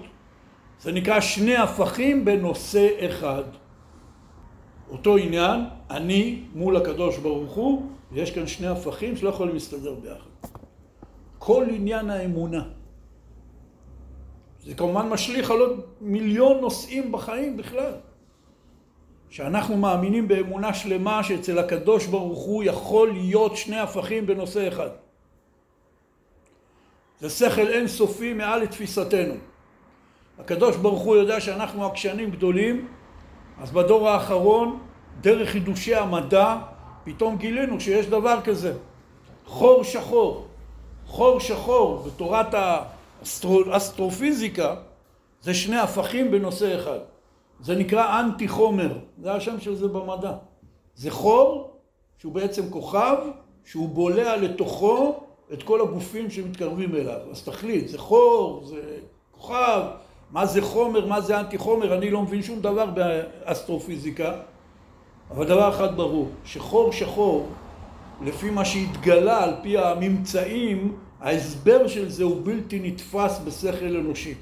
זה 0.82 0.92
נקרא 0.92 1.20
שני 1.20 1.56
הפכים 1.56 2.26
בנושא 2.26 2.88
אחד. 3.00 3.44
אותו 4.90 5.18
עניין, 5.18 5.62
אני 5.90 6.44
מול 6.56 6.78
הקדוש 6.78 7.18
ברוך 7.18 7.54
הוא, 7.54 7.86
ויש 8.12 8.32
כאן 8.32 8.48
שני 8.48 8.68
הפכים 8.68 9.18
שלא 9.18 9.30
יכולים 9.30 9.54
להסתדר 9.54 9.94
ביחד. 9.94 10.50
כל 11.40 11.66
עניין 11.70 12.10
האמונה. 12.10 12.64
זה 14.64 14.74
כמובן 14.76 15.10
משליך 15.10 15.52
על 15.52 15.60
עוד 15.60 15.82
מיליון 16.02 16.62
נושאים 16.62 17.12
בחיים 17.12 17.58
בכלל. 17.58 17.94
שאנחנו 19.34 19.78
מאמינים 19.78 20.28
באמונה 20.28 20.74
שלמה 20.74 21.24
שאצל 21.24 21.60
הקדוש 21.60 22.06
ברוך 22.06 22.40
הוא 22.40 22.64
יכול 22.64 23.12
להיות 23.12 23.58
שני 23.58 23.80
הפכים 23.80 24.26
בנושא 24.26 24.68
אחד. 24.68 24.90
זה 27.20 27.30
שכל 27.30 27.68
אינסופי 27.68 28.34
מעל 28.34 28.62
לתפיסתנו. 28.62 29.34
הקדוש 30.40 30.78
ברוך 30.78 31.02
הוא 31.02 31.16
יודע 31.16 31.42
שאנחנו 31.42 31.86
עקשנים 31.86 32.32
גדולים, 32.32 32.88
אז 33.62 33.72
בדור 33.72 34.10
האחרון, 34.10 34.80
דרך 35.22 35.50
חידושי 35.50 35.96
המדע, 35.96 36.58
פתאום 37.04 37.38
גילינו 37.38 37.80
שיש 37.80 38.06
דבר 38.06 38.40
כזה. 38.44 38.74
חור 39.46 39.84
שחור. 39.84 40.48
חור 41.08 41.40
שחור 41.40 42.08
בתורת 42.08 42.54
האסטרופיזיקה 42.54 44.76
זה 45.42 45.54
שני 45.54 45.80
הפכים 45.80 46.32
בנושא 46.32 46.80
אחד. 46.80 47.13
זה 47.64 47.76
נקרא 47.76 48.20
אנטי 48.20 48.48
חומר, 48.48 48.98
זה 49.22 49.34
השם 49.34 49.60
של 49.60 49.76
זה 49.76 49.88
במדע. 49.88 50.34
זה 50.96 51.12
חור 51.12 51.72
שהוא 52.18 52.34
בעצם 52.34 52.70
כוכב 52.70 53.18
שהוא 53.66 53.90
בולע 53.90 54.38
לתוכו 54.38 55.24
את 55.54 55.64
כל 55.64 55.82
הגופים 55.82 56.30
שמתקרבים 56.30 56.96
אליו. 56.96 57.20
אז 57.32 57.44
תחליט, 57.44 57.88
זה 57.88 57.98
חור, 57.98 58.62
זה 58.66 58.82
כוכב, 59.32 59.82
מה 60.32 60.46
זה 60.46 60.62
חומר, 60.62 61.06
מה 61.06 61.22
זה 61.22 61.40
אנטי 61.40 61.58
חומר, 61.58 61.98
אני 61.98 62.12
לא 62.12 62.22
מבין 62.22 62.44
שום 62.44 62.60
דבר 62.60 62.86
באסטרופיזיקה, 62.86 64.34
אבל 65.32 65.46
דבר 65.46 65.70
אחד 65.70 65.98
ברור, 65.98 66.30
שחור 66.46 66.92
שחור, 66.92 67.48
לפי 68.22 68.50
מה 68.50 68.66
שהתגלה 68.66 69.44
על 69.44 69.54
פי 69.62 69.78
הממצאים, 69.78 70.96
ההסבר 71.22 71.88
של 71.88 72.10
זה 72.10 72.24
הוא 72.24 72.42
בלתי 72.44 72.80
נתפס 72.80 73.40
בשכל 73.46 73.98
אנושי. 73.98 74.34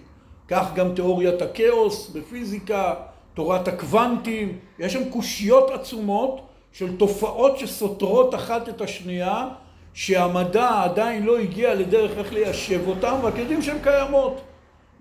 כך 0.47 0.73
גם 0.75 0.95
תיאוריית 0.95 1.41
הכאוס 1.41 2.09
בפיזיקה, 2.09 2.93
תורת 3.33 3.67
הקוונטים, 3.67 4.57
יש 4.79 4.93
שם 4.93 5.09
קושיות 5.09 5.69
עצומות 5.69 6.41
של 6.71 6.97
תופעות 6.97 7.57
שסותרות 7.57 8.35
אחת 8.35 8.69
את 8.69 8.81
השנייה, 8.81 9.47
שהמדע 9.93 10.83
עדיין 10.83 11.23
לא 11.23 11.37
הגיע 11.37 11.75
לדרך 11.75 12.17
איך 12.17 12.33
ליישב 12.33 12.87
אותם, 12.87 13.15
רק 13.23 13.37
יודעים 13.37 13.61
שהן 13.61 13.77
קיימות. 13.83 14.41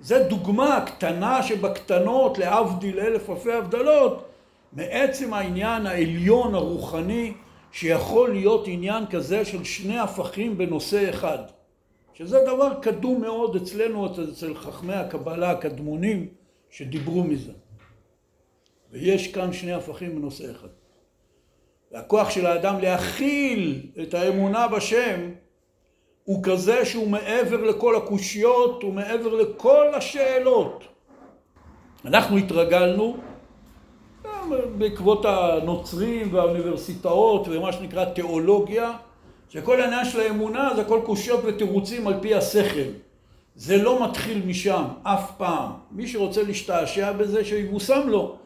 זה 0.01 0.25
דוגמה 0.29 0.85
קטנה 0.87 1.43
שבקטנות, 1.43 2.39
להבדיל 2.39 3.01
אלף 3.01 3.31
אלפי 3.31 3.53
הבדלות, 3.53 4.25
מעצם 4.73 5.35
העניין 5.35 5.87
העליון 5.87 6.55
הרוחני, 6.55 7.33
שיכול 7.73 8.31
להיות 8.33 8.65
עניין 8.67 9.07
כזה 9.07 9.45
של 9.45 9.65
שני 9.65 9.99
הפכים 9.99 10.59
בנושא 10.59 11.11
אחד. 11.11 11.39
שזה 12.15 12.39
דבר 12.47 12.75
קדום 12.83 13.21
מאוד 13.21 13.57
אצלנו, 13.57 14.07
אצל 14.07 14.55
חכמי 14.55 14.95
הקבלה 14.95 15.51
הקדמונים 15.51 16.27
שדיברו 16.71 17.25
מזה. 17.25 17.53
ויש 18.93 19.33
כאן 19.33 19.53
שני 19.53 19.73
הפכים 19.73 20.17
בנושא 20.17 20.51
אחד. 20.51 20.69
והכוח 21.93 22.31
של 22.31 22.47
האדם 22.47 22.81
להכיל 22.81 23.87
את 24.03 24.15
האמונה 24.15 24.69
בשם 24.69 25.31
הוא 26.25 26.43
כזה 26.43 26.85
שהוא 26.85 27.09
מעבר 27.09 27.65
לכל 27.65 27.97
הקושיות, 27.97 28.83
הוא 28.83 28.95
מעבר 28.95 29.35
לכל 29.35 29.95
השאלות. 29.95 30.85
אנחנו 32.05 32.37
התרגלנו 32.37 33.17
בעקבות 34.79 35.25
הנוצרים 35.25 36.35
והאוניברסיטאות 36.35 37.49
ומה 37.51 37.73
שנקרא 37.73 38.05
תיאולוגיה, 38.05 38.93
שכל 39.49 39.81
העניין 39.81 40.05
של 40.05 40.21
האמונה 40.21 40.71
זה 40.75 40.81
הכל 40.81 41.01
קושיות 41.05 41.41
ותירוצים 41.45 42.07
על 42.07 42.15
פי 42.21 42.35
השכל. 42.35 42.91
זה 43.57 43.83
לא 43.83 44.05
מתחיל 44.05 44.43
משם, 44.47 44.85
אף 45.03 45.31
פעם. 45.37 45.71
מי 45.91 46.09
שרוצה 46.09 46.43
להשתעשע 46.43 47.13
בזה, 47.13 47.45
שיבושם 47.45 48.09
לו. 48.09 48.37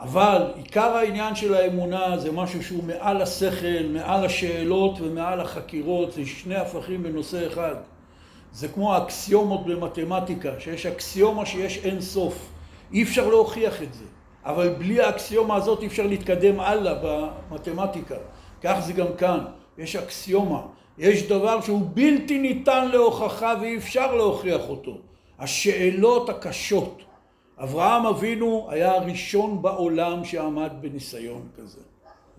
אבל 0.00 0.42
עיקר 0.56 0.96
העניין 0.96 1.34
של 1.34 1.54
האמונה 1.54 2.18
זה 2.18 2.32
משהו 2.32 2.62
שהוא 2.62 2.84
מעל 2.84 3.22
השכל, 3.22 3.86
מעל 3.92 4.24
השאלות 4.24 5.00
ומעל 5.00 5.40
החקירות, 5.40 6.12
זה 6.12 6.26
שני 6.26 6.54
הפכים 6.54 7.02
בנושא 7.02 7.46
אחד. 7.46 7.74
זה 8.52 8.68
כמו 8.68 8.94
האקסיומות 8.94 9.66
במתמטיקה, 9.66 10.50
שיש 10.58 10.86
אקסיומה 10.86 11.46
שיש 11.46 11.78
אין 11.78 12.00
סוף. 12.00 12.48
אי 12.92 13.02
אפשר 13.02 13.28
להוכיח 13.28 13.82
את 13.82 13.94
זה, 13.94 14.04
אבל 14.44 14.68
בלי 14.68 15.00
האקסיומה 15.00 15.56
הזאת 15.56 15.82
אי 15.82 15.86
אפשר 15.86 16.06
להתקדם 16.06 16.60
הלאה 16.60 16.94
במתמטיקה. 17.02 18.14
כך 18.62 18.78
זה 18.86 18.92
גם 18.92 19.06
כאן, 19.18 19.38
יש 19.78 19.96
אקסיומה, 19.96 20.60
יש 20.98 21.22
דבר 21.22 21.60
שהוא 21.60 21.90
בלתי 21.94 22.38
ניתן 22.38 22.88
להוכחה 22.88 23.54
ואי 23.60 23.76
אפשר 23.76 24.14
להוכיח 24.14 24.68
אותו. 24.68 24.98
השאלות 25.38 26.28
הקשות. 26.28 27.02
אברהם 27.58 28.06
אבינו 28.06 28.66
היה 28.70 28.94
הראשון 28.94 29.62
בעולם 29.62 30.24
שעמד 30.24 30.70
בניסיון 30.80 31.42
כזה. 31.56 31.80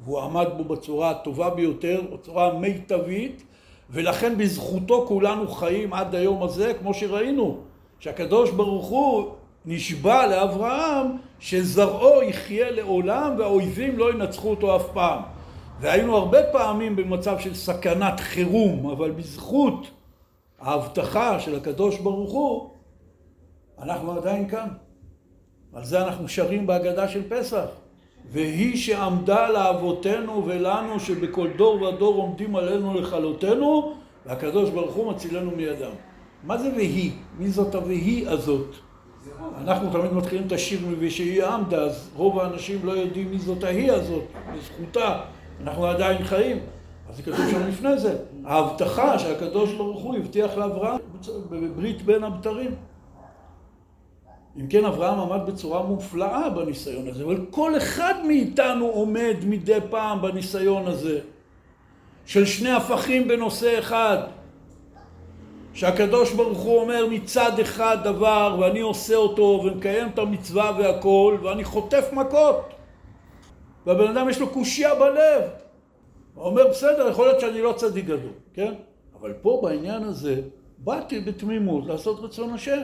והוא 0.04 0.22
עמד 0.22 0.48
בו 0.58 0.64
בצורה 0.64 1.10
הטובה 1.10 1.50
ביותר, 1.50 2.02
בצורה 2.14 2.54
מיטבית, 2.54 3.44
ולכן 3.90 4.38
בזכותו 4.38 5.06
כולנו 5.08 5.48
חיים 5.48 5.94
עד 5.94 6.16
היום 6.16 6.44
הזה, 6.44 6.74
כמו 6.74 6.94
שראינו, 6.94 7.58
שהקדוש 8.00 8.52
ברוך 8.52 8.88
הוא 8.88 9.32
נשבע 9.66 10.28
לאברהם 10.28 11.08
שזרעו 11.40 12.24
יחיה 12.24 12.72
לעולם 12.72 13.36
והאויבים 13.38 13.98
לא 13.98 14.14
ינצחו 14.14 14.50
אותו 14.50 14.76
אף 14.76 14.86
פעם. 14.94 15.22
והיינו 15.80 16.18
הרבה 16.18 16.44
פעמים 16.52 16.96
במצב 16.96 17.40
של 17.40 17.56
סכנת 17.56 18.20
חירום, 18.20 18.90
אבל 18.90 19.12
בזכות 19.12 19.88
ההבטחה 20.60 21.40
של 21.40 21.56
הקדוש 21.56 21.98
ברוך 21.98 22.32
הוא, 22.32 22.70
אנחנו 23.80 24.12
עדיין 24.12 24.50
כאן. 24.50 24.68
על 25.78 25.86
זה 25.86 26.04
אנחנו 26.04 26.30
שרים 26.30 26.68
בהגדה 26.68 27.08
של 27.08 27.22
פסח. 27.30 27.66
והיא 28.32 28.78
שעמדה 28.78 29.50
לאבותינו 29.50 30.44
ולנו 30.46 31.00
שבכל 31.00 31.48
דור 31.58 31.82
ודור 31.82 32.16
עומדים 32.16 32.56
עלינו 32.56 32.94
לכלותנו 32.94 33.94
והקדוש 34.26 34.70
ברוך 34.70 34.96
הוא 34.96 35.12
מצילנו 35.12 35.52
מידם. 35.52 35.92
מה 36.44 36.58
זה 36.58 36.72
והיא? 36.76 37.12
מי 37.40 37.50
זאת 37.50 37.76
הוהיא 37.76 38.30
הזאת? 38.30 38.76
אנחנו 39.58 39.90
תמיד 39.90 40.14
מתחילים 40.14 40.48
את 40.48 40.52
השיר 40.52 40.80
מ"ושהיא 40.88 41.46
עמדה", 41.46 41.82
אז 41.82 42.10
רוב 42.16 42.40
האנשים 42.40 42.80
לא 42.84 42.92
יודעים 42.92 43.32
מי 43.32 43.40
זאת 43.40 43.64
ההיא 43.64 43.92
הזאת, 43.92 44.24
בזכותה 44.54 45.20
אנחנו 45.64 45.86
עדיין 45.86 46.24
חיים. 46.24 46.60
אז 47.10 47.18
זה 47.18 47.24
כתוב 47.24 47.52
שם 47.52 47.68
לפני 47.68 47.98
זה, 47.98 48.18
ההבטחה 48.46 49.20
שהקדוש 49.20 49.74
ברוך 49.74 50.04
הוא 50.04 50.16
הבטיח 50.16 50.58
לאברהם 50.58 51.00
בברית 51.50 52.02
בין 52.02 52.24
הבתרים. 52.24 52.72
אם 54.62 54.68
כן, 54.68 54.86
אברהם 54.86 55.20
עמד 55.20 55.46
בצורה 55.46 55.84
מופלאה 55.84 56.50
בניסיון 56.50 57.08
הזה, 57.08 57.24
אבל 57.24 57.46
כל 57.50 57.78
אחד 57.78 58.14
מאיתנו 58.28 58.86
עומד 58.86 59.36
מדי 59.46 59.80
פעם 59.90 60.22
בניסיון 60.22 60.88
הזה, 60.88 61.20
של 62.26 62.46
שני 62.46 62.72
הפכים 62.72 63.28
בנושא 63.28 63.80
אחד. 63.80 64.18
שהקדוש 65.74 66.34
ברוך 66.34 66.58
הוא 66.58 66.82
אומר 66.82 67.06
מצד 67.10 67.60
אחד 67.60 67.98
דבר 68.04 68.58
ואני 68.60 68.80
עושה 68.80 69.16
אותו 69.16 69.62
ומקיים 69.64 70.08
את 70.14 70.20
המצווה 70.20 70.72
והכל 70.80 71.38
ואני 71.44 71.64
חוטף 71.64 72.10
מכות. 72.14 72.62
והבן 73.86 74.08
אדם 74.08 74.30
יש 74.30 74.40
לו 74.40 74.50
קושייה 74.50 74.96
בלב. 74.96 75.42
הוא 76.36 76.46
אומר 76.46 76.68
בסדר 76.68 77.10
יכול 77.10 77.28
להיות 77.28 77.40
שאני 77.40 77.62
לא 77.62 77.74
צדיק 77.78 78.06
גדול 78.06 78.32
כן? 78.54 78.74
אבל 79.20 79.34
פה 79.42 79.60
בעניין 79.64 80.04
הזה 80.04 80.42
באתי 80.78 81.20
בתמימות 81.20 81.86
לעשות 81.86 82.20
רצון 82.20 82.54
השם 82.54 82.82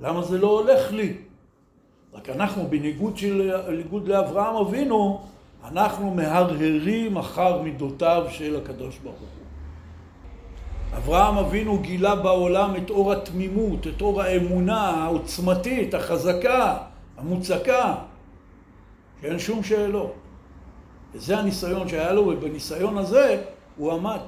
למה 0.00 0.22
זה 0.22 0.38
לא 0.38 0.60
הולך 0.60 0.92
לי? 0.92 1.14
רק 2.14 2.28
אנחנו, 2.28 2.66
בניגוד 2.70 3.16
של, 3.16 3.52
לאברהם 4.04 4.56
אבינו, 4.56 5.20
אנחנו 5.64 6.14
מהרהרים 6.14 7.16
אחר 7.16 7.62
מידותיו 7.62 8.26
של 8.30 8.56
הקדוש 8.56 8.98
ברוך 8.98 9.18
הוא. 9.18 9.28
אברהם 10.96 11.38
אבינו 11.38 11.78
גילה 11.78 12.14
בעולם 12.14 12.76
את 12.76 12.90
אור 12.90 13.12
התמימות, 13.12 13.86
את 13.86 14.02
אור 14.02 14.22
האמונה 14.22 14.80
העוצמתית, 14.80 15.94
החזקה, 15.94 16.76
המוצקה, 17.18 17.94
שאין 19.20 19.38
שום 19.38 19.62
שאלות. 19.62 20.12
וזה 21.14 21.38
הניסיון 21.38 21.88
שהיה 21.88 22.12
לו, 22.12 22.22
ובניסיון 22.22 22.98
הזה 22.98 23.42
הוא 23.76 23.92
עמד. 23.92 24.20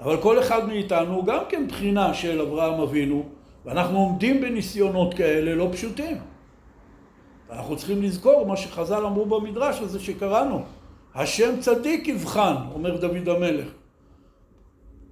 אבל 0.00 0.22
כל 0.22 0.40
אחד 0.40 0.68
מאיתנו 0.68 1.24
גם 1.24 1.40
כן 1.48 1.66
בחינה 1.68 2.14
של 2.14 2.40
אברהם 2.40 2.80
אבינו, 2.80 3.24
ואנחנו 3.64 3.98
עומדים 3.98 4.40
בניסיונות 4.40 5.14
כאלה 5.14 5.54
לא 5.54 5.68
פשוטים. 5.72 6.16
אנחנו 7.50 7.76
צריכים 7.76 8.02
לזכור 8.02 8.46
מה 8.46 8.56
שחז"ל 8.56 9.06
אמרו 9.06 9.26
במדרש 9.26 9.80
הזה 9.80 10.00
שקראנו. 10.00 10.62
השם 11.14 11.60
צדיק 11.60 12.08
יבחן, 12.08 12.54
אומר 12.74 12.96
דוד 12.96 13.28
המלך. 13.28 13.68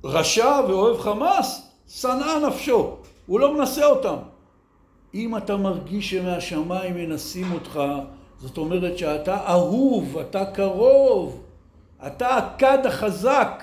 רשע 0.05 0.61
ואוהב 0.69 1.01
חמאס, 1.01 1.71
שנאה 1.89 2.39
נפשו. 2.49 2.97
הוא 3.27 3.41
לא 3.41 3.55
מנסה 3.55 3.87
אותם. 3.87 4.17
אם 5.15 5.37
אתה 5.37 5.57
מרגיש 5.57 6.11
שמהשמיים 6.11 6.95
מנסים 6.95 7.53
אותך, 7.53 7.81
זאת 8.39 8.59
אומרת 8.59 8.99
שאתה 8.99 9.37
אהוב, 9.49 10.19
אתה 10.19 10.45
קרוב, 10.45 11.43
אתה 12.07 12.37
הכד 12.37 12.87
החזק, 12.87 13.63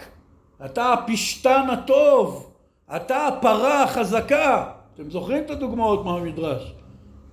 אתה 0.66 0.94
הפשתן 0.94 1.68
הטוב, 1.72 2.52
אתה 2.96 3.28
הפרה 3.28 3.84
החזקה. 3.84 4.77
אתם 4.98 5.12
זוכרים 5.12 5.44
את 5.44 5.50
הדוגמאות 5.50 6.06
מהמדרש? 6.06 6.74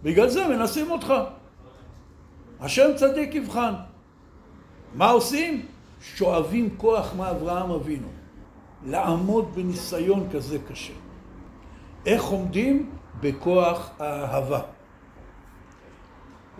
בגלל 0.03 0.29
זה 0.29 0.49
מנסים 0.49 0.91
אותך. 0.91 1.15
השם 2.61 2.91
צדיק 2.97 3.35
יבחן. 3.35 3.75
מה 4.95 5.11
עושים? 5.11 5.67
שואבים 6.01 6.75
כוח 6.77 7.15
מאברהם 7.17 7.71
אבינו. 7.71 8.09
לעמוד 8.87 9.55
בניסיון 9.55 10.29
כזה 10.33 10.59
קשה. 10.69 10.93
איך 12.07 12.25
עומדים? 12.25 12.91
בכוח 13.21 13.91
האהבה. 13.99 14.61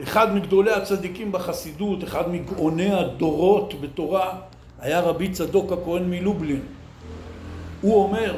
אחד 0.03 0.35
מגדולי 0.35 0.73
הצדיקים 0.73 1.33
בחסידות, 1.33 2.05
אחד 2.05 2.31
מגאוני 2.31 2.95
הדורות 2.95 3.81
בתורה, 3.81 4.39
היה 4.79 5.01
רבי 5.01 5.29
צדוק 5.29 5.73
הכהן 5.73 6.11
מלובלין. 6.11 6.63
הוא 7.81 8.03
אומר 8.03 8.37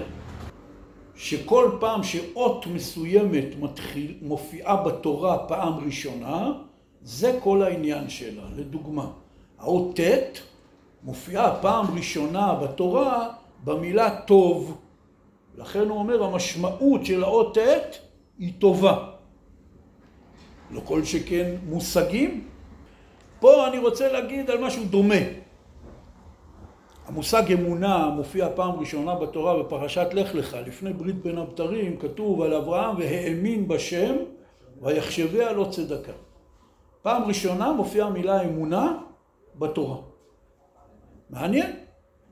שכל 1.17 1.71
פעם 1.81 2.03
שאות 2.03 2.67
מסוימת 2.67 3.45
מתחיל, 3.61 4.15
מופיעה 4.23 4.77
בתורה 4.77 5.39
פעם 5.39 5.73
ראשונה, 5.87 6.53
זה 7.03 7.39
כל 7.43 7.63
העניין 7.63 8.09
שלה. 8.09 8.43
לדוגמה, 8.57 9.11
האות 9.59 10.01
ט' 10.01 10.39
מופיעה 11.03 11.59
פעם 11.63 11.97
ראשונה 11.97 12.55
בתורה 12.55 13.29
במילה 13.65 14.21
טוב. 14.21 14.79
לכן 15.59 15.89
הוא 15.89 15.99
אומר, 15.99 16.25
המשמעות 16.25 17.07
של 17.07 17.25
האות 17.25 17.59
ט' 17.59 17.99
היא 18.39 18.53
טובה. 18.59 19.09
לא 20.71 20.81
כל 20.85 21.05
שכן 21.05 21.55
מושגים. 21.69 22.45
פה 23.41 23.69
אני 23.69 23.79
רוצה 23.79 24.13
להגיד 24.13 24.51
על 24.51 24.65
משהו 24.65 24.85
דומה. 24.85 25.46
המושג 27.07 27.53
אמונה 27.53 28.09
מופיע 28.09 28.49
פעם 28.55 28.71
ראשונה 28.71 29.15
בתורה 29.15 29.63
בפרשת 29.63 30.07
לך 30.13 30.35
לך, 30.35 30.57
לפני 30.67 30.93
ברית 30.93 31.23
בין 31.23 31.39
הבתרים, 31.39 31.97
כתוב 31.97 32.43
על 32.43 32.55
אברהם 32.55 32.97
והאמין 32.99 33.69
בשם 33.69 34.17
ויחשביה 34.83 35.53
לא 35.53 35.69
צדקה. 35.71 36.13
פעם 37.03 37.25
ראשונה 37.25 37.73
מופיעה 37.73 38.07
המילה 38.07 38.43
אמונה 38.43 38.99
בתורה. 39.57 39.97
מעניין, 41.31 41.77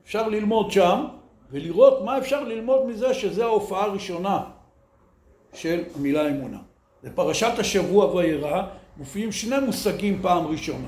אפשר 0.03 0.27
ללמוד 0.27 0.71
שם 0.71 1.05
ולראות 1.51 2.03
מה 2.05 2.17
אפשר 2.17 2.43
ללמוד 2.43 2.85
מזה 2.85 3.13
שזה 3.13 3.45
ההופעה 3.45 3.83
הראשונה 3.83 4.43
של 5.53 5.83
המילה 5.95 6.29
אמונה. 6.29 6.57
בפרשת 7.03 7.59
השבוע 7.59 8.15
וירא 8.15 8.63
מופיעים 8.97 9.31
שני 9.31 9.59
מושגים 9.59 10.21
פעם 10.21 10.47
ראשונה. 10.47 10.87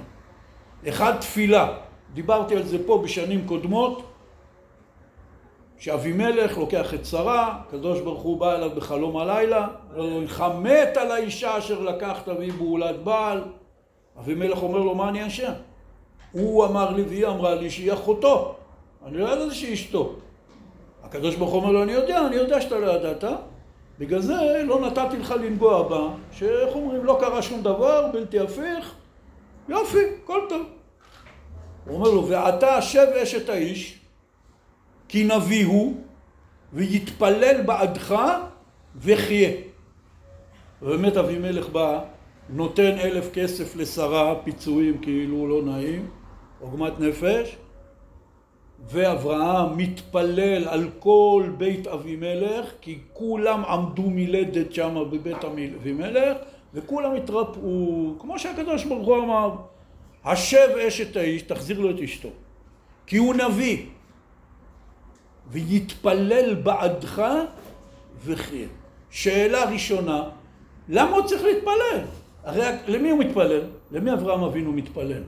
אחד 0.90 1.18
תפילה, 1.20 1.78
דיברתי 2.14 2.56
על 2.56 2.64
זה 2.64 2.78
פה 2.88 3.02
בשנים 3.04 3.48
קודמות, 3.48 4.04
שאבימלך 5.78 6.58
לוקח 6.58 6.94
את 6.94 7.06
שרה, 7.06 7.60
הקדוש 7.68 8.02
ברוך 8.02 8.22
הוא 8.22 8.40
בא 8.40 8.56
אליו 8.56 8.70
בחלום 8.76 9.18
הלילה, 9.18 9.68
אומר 9.92 10.10
לו, 10.10 10.20
אינך 10.20 10.46
מת 10.62 10.98
על 10.98 11.12
האישה 11.12 11.58
אשר 11.58 11.82
לקחת 11.82 12.28
והיא 12.28 12.54
בעולת 12.54 13.04
בעל. 13.04 13.44
אבימלך 14.20 14.64
אומר 14.64 14.80
לו, 14.80 14.96
מה 14.96 15.10
אני 15.10 15.28
אשם? 15.28 15.52
הוא 16.32 16.66
אמר 16.66 16.92
לי 16.92 17.02
והיא 17.02 17.28
אמרה 17.28 17.56
לי 17.56 17.70
שהיא 17.70 17.94
אחותו. 17.94 18.56
אני 19.06 19.18
לא 19.18 19.30
ידעתי 19.30 19.56
שהיא 19.56 19.74
אשתו. 19.74 20.16
הקדוש 21.04 21.36
ברוך 21.36 21.52
הוא 21.52 21.62
אומר 21.62 21.72
לו, 21.72 21.84
אני 21.84 21.92
יודע, 21.92 22.28
אני 22.28 22.36
יודע 22.36 22.62
שאתה 22.62 22.80
לא 22.80 22.92
ידעת. 22.92 23.24
בגלל 24.00 24.20
זה 24.20 24.64
לא 24.66 24.80
נתתי 24.80 25.18
לך 25.18 25.32
לנגוע 25.32 25.84
בה, 25.84 26.08
שאיך 26.32 26.76
אומרים, 26.76 27.06
לא 27.06 27.18
קרה 27.20 27.42
שום 27.42 27.62
דבר, 27.62 28.10
בלתי 28.14 28.40
הפיך, 28.40 28.94
יופי, 29.70 29.98
הכל 30.24 30.40
טוב. 30.50 30.62
הוא 31.88 31.96
אומר 31.96 32.10
לו, 32.10 32.28
ועתה 32.28 32.82
שב 32.82 33.08
אשת 33.24 33.50
האיש, 33.50 34.00
כי 35.08 35.24
נביא 35.24 35.66
הוא, 35.66 35.94
ויתפלל 36.74 37.62
בעדך, 37.62 38.16
וחיה. 38.96 39.50
ובאמת 40.82 41.18
אבימלך 41.18 41.70
בא, 41.70 42.00
נותן 42.50 42.98
אלף 43.00 43.30
כסף 43.34 43.76
לשרה, 43.76 44.36
פיצויים 44.44 44.98
כאילו 44.98 45.48
לא 45.48 45.62
נעים, 45.64 46.08
עוגמת 46.60 47.00
נפש, 47.00 47.58
ואברהם 48.90 49.78
מתפלל 49.78 50.68
על 50.68 50.90
כל 51.00 51.50
בית 51.58 51.88
אבימלך, 51.88 52.72
כי 52.82 53.00
כולם 53.14 53.66
עמדו 53.66 54.04
מלדת 54.06 54.74
שם 54.74 55.04
בבית 55.12 55.44
אבימלך, 55.44 56.38
וכולם 56.74 57.16
התרפאו, 57.16 58.14
כמו 58.20 58.40
שהקדוש 58.40 58.84
ברוך 58.84 59.08
הוא 59.08 59.18
אמר, 59.18 59.56
השב 60.28 60.68
אשת 60.88 61.16
האיש, 61.16 61.42
תחזיר 61.42 61.80
לו 61.80 61.90
את 61.90 62.00
אשתו, 62.04 62.30
כי 63.06 63.18
הוא 63.18 63.34
נביא, 63.36 63.86
ויתפלל 65.48 66.56
בעדך 66.56 67.24
וחיה. 68.26 68.68
שאלה 69.10 69.70
ראשונה, 69.70 70.30
למה 70.90 71.16
הוא 71.16 71.28
צריך 71.28 71.44
להתפלל? 71.44 72.02
הרי 72.44 72.66
למי 72.88 73.10
הוא 73.10 73.20
מתפלל? 73.20 73.62
למי 73.92 74.14
אברהם 74.14 74.44
אבינו 74.44 74.72
מתפלל? 74.72 75.24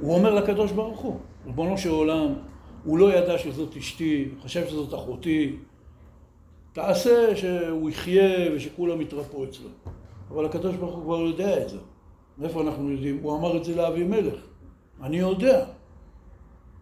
הוא 0.00 0.14
אומר 0.14 0.34
לקדוש 0.34 0.72
ברוך 0.72 1.00
הוא, 1.00 1.20
ריבונו 1.46 1.78
של 1.78 1.90
עולם, 1.90 2.34
הוא 2.84 2.98
לא 2.98 3.14
ידע 3.14 3.38
שזאת 3.38 3.76
אשתי, 3.76 4.28
חשב 4.44 4.68
שזאת 4.68 4.94
אחותי. 4.94 5.56
תעשה 6.72 7.36
שהוא 7.36 7.90
יחיה 7.90 8.52
ושכולם 8.54 9.00
יתרפאו 9.00 9.44
אצלו. 9.44 9.68
אבל 10.30 10.46
הקדוש 10.46 10.76
ברוך 10.76 10.94
הוא 10.94 11.02
כבר 11.02 11.20
יודע 11.20 11.62
את 11.62 11.68
זה. 11.68 11.78
מאיפה 12.38 12.60
אנחנו 12.60 12.90
יודעים? 12.90 13.18
הוא 13.22 13.38
אמר 13.38 13.56
את 13.56 13.64
זה 13.64 13.76
לאבימלך. 13.76 14.34
אני 15.02 15.16
יודע. 15.16 15.64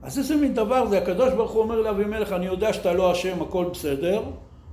אז 0.02 0.18
איזה 0.18 0.36
מין 0.36 0.54
דבר 0.54 0.86
זה? 0.86 0.98
הקדוש 0.98 1.32
ברוך 1.32 1.50
הוא 1.50 1.62
אומר 1.62 1.80
לאבימלך, 1.80 2.32
אני 2.32 2.46
יודע 2.46 2.72
שאתה 2.72 2.92
לא 2.92 3.12
אשם, 3.12 3.42
הכל 3.42 3.64
בסדר. 3.72 4.22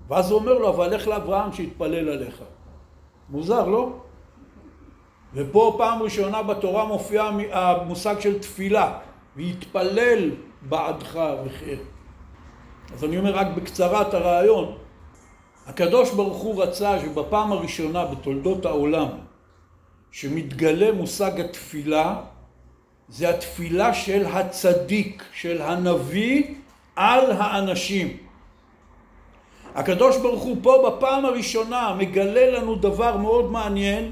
ואז 0.09 0.31
הוא 0.31 0.39
אומר 0.39 0.53
לו, 0.53 0.69
אבל 0.69 0.95
לך 0.95 1.07
לאברהם 1.07 1.53
שיתפלל 1.53 2.09
עליך. 2.09 2.43
מוזר, 3.29 3.67
לא? 3.67 3.93
ופה 5.33 5.75
פעם 5.77 6.01
ראשונה 6.01 6.43
בתורה 6.43 6.85
מופיע 6.85 7.29
המושג 7.51 8.19
של 8.19 8.39
תפילה. 8.39 8.99
ויתפלל 9.35 10.31
בעדך 10.61 11.19
וחיר. 11.45 11.79
אז 12.93 13.03
אני 13.03 13.17
אומר 13.17 13.35
רק 13.35 13.47
בקצרה 13.55 14.01
את 14.01 14.13
הרעיון. 14.13 14.75
הקדוש 15.67 16.11
ברוך 16.11 16.37
הוא 16.37 16.63
רצה 16.63 16.99
שבפעם 16.99 17.51
הראשונה 17.51 18.05
בתולדות 18.05 18.65
העולם 18.65 19.07
שמתגלה 20.13 20.91
מושג 20.91 21.41
התפילה 21.41 22.15
זה 23.09 23.29
התפילה 23.29 23.93
של 23.93 24.25
הצדיק, 24.25 25.23
של 25.33 25.61
הנביא 25.61 26.43
על 26.95 27.31
האנשים. 27.31 28.17
הקדוש 29.75 30.17
ברוך 30.17 30.43
הוא 30.43 30.57
פה 30.61 30.89
בפעם 30.89 31.25
הראשונה 31.25 31.95
מגלה 31.99 32.51
לנו 32.51 32.75
דבר 32.75 33.17
מאוד 33.17 33.51
מעניין 33.51 34.11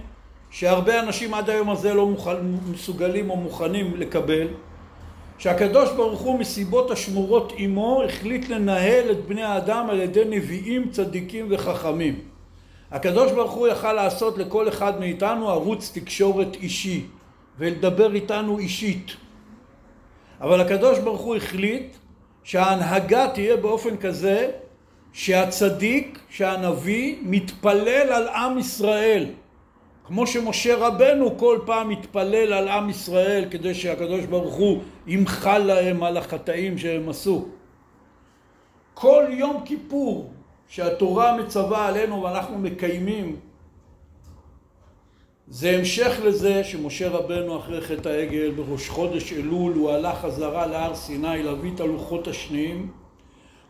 שהרבה 0.49 0.99
אנשים 0.99 1.33
עד 1.33 1.49
היום 1.49 1.69
הזה 1.69 1.93
לא 1.93 2.05
מוכן, 2.05 2.37
מסוגלים 2.71 3.29
או 3.29 3.35
מוכנים 3.35 3.95
לקבל 3.95 4.47
שהקדוש 5.37 5.89
ברוך 5.91 6.21
הוא 6.21 6.39
מסיבות 6.39 6.91
השמורות 6.91 7.53
עמו 7.57 8.03
החליט 8.03 8.49
לנהל 8.49 9.11
את 9.11 9.25
בני 9.25 9.43
האדם 9.43 9.89
על 9.89 9.99
ידי 9.99 10.23
נביאים 10.25 10.89
צדיקים 10.91 11.47
וחכמים. 11.49 12.30
הקדוש 12.91 13.31
ברוך 13.31 13.51
הוא 13.51 13.67
יכל 13.67 13.93
לעשות 13.93 14.37
לכל 14.37 14.67
אחד 14.67 14.99
מאיתנו 14.99 15.49
ערוץ 15.49 15.91
תקשורת 15.93 16.55
אישי 16.55 17.05
ולדבר 17.57 18.15
איתנו 18.15 18.59
אישית. 18.59 19.11
אבל 20.41 20.61
הקדוש 20.61 20.99
ברוך 20.99 21.21
הוא 21.21 21.35
החליט 21.35 21.95
שההנהגה 22.43 23.27
תהיה 23.33 23.57
באופן 23.57 23.97
כזה 23.97 24.51
שהצדיק, 25.13 26.19
שהנביא, 26.29 27.15
מתפלל 27.21 28.11
על 28.11 28.27
עם 28.27 28.57
ישראל. 28.57 29.25
כמו 30.07 30.27
שמשה 30.27 30.75
רבנו 30.75 31.37
כל 31.37 31.59
פעם 31.65 31.89
מתפלל 31.89 32.53
על 32.53 32.67
עם 32.67 32.89
ישראל 32.89 33.45
כדי 33.51 33.73
שהקדוש 33.73 34.25
ברוך 34.25 34.53
הוא 34.55 34.81
ימחל 35.07 35.57
להם 35.57 36.03
על 36.03 36.17
החטאים 36.17 36.77
שהם 36.77 37.09
עשו. 37.09 37.45
כל 38.93 39.23
יום 39.29 39.61
כיפור 39.65 40.33
שהתורה 40.71 41.37
מצווה 41.37 41.87
עלינו 41.87 42.23
ואנחנו 42.23 42.57
מקיימים. 42.57 43.35
זה 45.47 45.69
המשך 45.69 46.19
לזה 46.23 46.63
שמשה 46.63 47.09
רבנו 47.09 47.59
אחרי 47.59 47.81
חטא 47.81 48.09
העגל 48.09 48.51
בראש 48.51 48.89
חודש 48.89 49.33
אלול 49.33 49.73
הוא 49.73 49.91
הלך 49.91 50.17
חזרה 50.17 50.67
להר 50.67 50.95
סיני 50.95 51.43
להביא 51.43 51.71
את 51.75 51.79
הלוחות 51.79 52.27
השניים. 52.27 52.91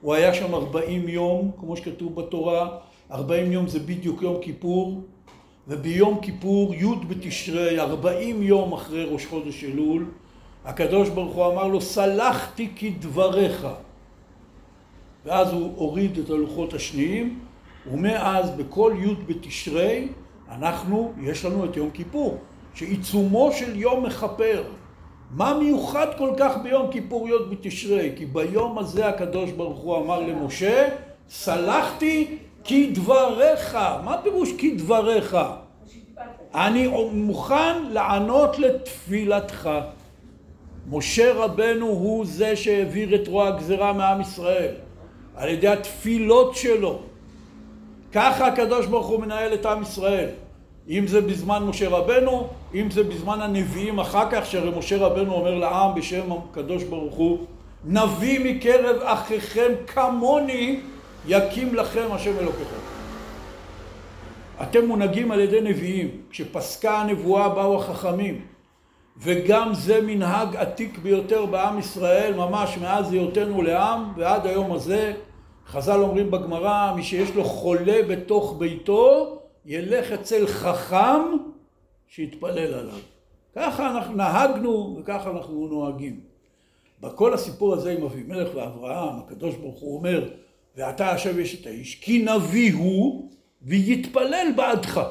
הוא 0.02 0.14
היה 0.14 0.34
שם 0.34 0.56
ארבעים 0.56 1.10
יום 1.10 1.52
כמו 1.60 1.78
שכתוב 1.78 2.16
בתורה. 2.16 2.78
ארבעים 3.12 3.52
יום 3.52 3.68
זה 3.68 3.80
בדיוק 3.80 4.22
יום 4.22 4.38
כיפור. 4.42 5.02
וביום 5.68 6.20
כיפור, 6.22 6.76
י' 6.76 7.06
בתשרי, 7.08 7.80
ארבעים 7.80 8.44
יום 8.44 8.74
אחרי 8.74 9.04
ראש 9.04 9.26
חודש 9.26 9.64
אלול, 9.64 10.06
הקדוש 10.66 11.10
ברוך 11.10 11.34
הוא 11.34 11.46
אמר 11.46 11.68
לו, 11.68 11.82
סלחתי 11.82 12.70
כדבריך. 12.76 13.68
ואז 15.26 15.54
הוא 15.54 15.72
הוריד 15.76 16.18
את 16.18 16.30
הלוחות 16.30 16.74
השניים, 16.74 17.40
ומאז 17.92 18.50
בכל 18.50 18.94
י' 19.00 19.16
בתשרי, 19.28 20.08
אנחנו, 20.52 21.14
יש 21.22 21.46
לנו 21.46 21.66
את 21.66 21.78
יום 21.78 21.90
כיפור, 21.90 22.38
שעיצומו 22.74 23.52
של 23.52 23.76
יום 23.76 24.06
מכפר. 24.06 24.64
מה 25.32 25.58
מיוחד 25.60 26.08
כל 26.18 26.30
כך 26.38 26.58
ביום 26.64 26.92
כיפור 26.92 27.30
י' 27.30 27.32
בתשרי? 27.50 28.12
כי 28.16 28.26
ביום 28.26 28.78
הזה 28.78 29.08
הקדוש 29.08 29.52
ברוך 29.52 29.80
הוא 29.80 29.98
אמר 29.98 30.20
למשה, 30.20 30.88
סלחתי 31.30 32.38
כדבריך. 32.64 33.76
מה 34.04 34.18
פירוש 34.24 34.52
כדבריך? 34.52 35.38
אני 36.56 36.88
מוכן 37.14 37.84
לענות 37.90 38.60
לתפילתך. 38.60 39.70
משה 40.90 41.34
רבנו 41.34 41.88
הוא 41.88 42.26
זה 42.26 42.56
שהעביר 42.56 43.16
את 43.16 43.28
רוע 43.28 43.48
הגזירה 43.48 43.94
מעם 43.94 44.22
ישראל, 44.22 44.74
על 45.36 45.50
ידי 45.50 45.68
התפילות 45.68 46.56
שלו. 46.56 47.00
ככה 48.12 48.48
הקדוש 48.48 48.86
ברוך 48.86 49.08
הוא 49.08 49.20
מנהל 49.20 49.54
את 49.54 49.66
עם 49.66 49.82
ישראל. 49.82 50.30
אם 50.90 51.08
זה 51.08 51.22
בזמן 51.22 51.64
משה 51.64 51.90
רבנו, 51.90 52.48
אם 52.74 52.92
זה 52.92 53.04
בזמן 53.04 53.42
הנביאים 53.42 54.00
אחר 54.00 54.32
כך, 54.32 54.46
שהרי 54.46 54.72
משה 54.78 54.98
רבנו 54.98 55.34
אומר 55.34 55.56
לעם 55.56 55.96
בשם 55.96 56.32
הקדוש 56.32 56.84
ברוך 56.84 57.16
הוא, 57.16 57.46
נביא 57.86 58.40
מקרב 58.56 58.96
אחיכם 59.04 59.72
כמוני 59.88 60.80
יקים 61.28 61.76
לכם 61.76 62.06
השם 62.12 62.40
אלוקיכם. 62.40 62.82
אתם 64.62 64.86
מונהגים 64.86 65.32
על 65.32 65.40
ידי 65.40 65.62
נביאים, 65.62 66.10
כשפסקה 66.32 66.98
הנבואה 66.98 67.50
באו 67.50 67.76
החכמים, 67.76 68.42
וגם 69.18 69.74
זה 69.74 70.02
מנהג 70.02 70.56
עתיק 70.56 70.98
ביותר 70.98 71.46
בעם 71.46 71.80
ישראל, 71.80 72.34
ממש 72.34 72.78
מאז 72.78 73.14
היותנו 73.14 73.62
לעם 73.62 74.14
ועד 74.18 74.48
היום 74.48 74.72
הזה. 74.72 75.14
חז"ל 75.68 76.00
אומרים 76.00 76.32
בגמרא, 76.32 76.94
מי 76.96 77.04
שיש 77.04 77.36
לו 77.36 77.44
חולה 77.44 78.00
בתוך 78.10 78.56
ביתו, 78.58 79.38
ילך 79.66 80.12
אצל 80.12 80.48
חכם 80.48 81.22
שיתפלל 82.08 82.74
עליו. 82.74 83.00
ככה 83.56 83.92
אנחנו 83.92 84.16
נהגנו 84.16 84.98
וככה 85.00 85.30
אנחנו 85.30 85.68
נוהגים. 85.68 86.20
בכל 87.02 87.34
הסיפור 87.34 87.74
הזה 87.74 87.92
עם 87.92 88.04
אבימלך 88.04 88.56
ואברהם, 88.56 89.20
הקדוש 89.20 89.56
ברוך 89.56 89.80
הוא 89.80 89.98
אומר, 89.98 90.30
ואתה 90.76 91.12
עכשיו 91.12 91.40
יש 91.40 91.62
את 91.62 91.68
האיש, 91.68 91.96
כי 91.96 92.26
נביא 92.26 92.74
הוא 92.74 93.32
ויתפלל 93.62 94.48
בעדך. 94.56 95.02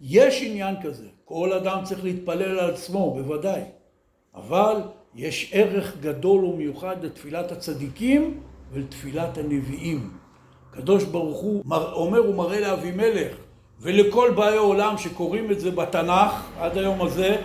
יש 0.00 0.42
עניין 0.42 0.74
כזה, 0.82 1.08
כל 1.24 1.52
אדם 1.52 1.84
צריך 1.84 2.04
להתפלל 2.04 2.58
על 2.58 2.70
עצמו, 2.70 3.14
בוודאי, 3.14 3.60
אבל 4.34 4.76
יש 5.14 5.50
ערך 5.52 5.96
גדול 6.00 6.44
ומיוחד 6.44 7.04
לתפילת 7.04 7.52
הצדיקים 7.52 8.40
ולתפילת 8.72 9.38
הנביאים. 9.38 10.10
הקדוש 10.72 11.04
ברוך 11.04 11.40
הוא 11.40 11.64
אומר 11.92 12.30
ומראה 12.30 12.60
לאבימלך 12.60 13.36
ולכל 13.80 14.30
באי 14.36 14.56
עולם 14.56 14.98
שקוראים 14.98 15.50
את 15.50 15.60
זה 15.60 15.70
בתנ"ך 15.70 16.50
עד 16.58 16.78
היום 16.78 17.02
הזה, 17.02 17.36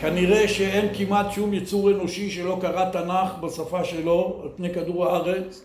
כנראה 0.00 0.48
שאין 0.48 0.88
כמעט 0.94 1.32
שום 1.32 1.54
יצור 1.54 1.90
אנושי 1.90 2.30
שלא 2.30 2.58
קרא 2.60 2.90
תנ"ך 2.90 3.38
בשפה 3.40 3.84
שלו 3.84 4.40
על 4.42 4.48
פני 4.56 4.74
כדור 4.74 5.06
הארץ. 5.06 5.64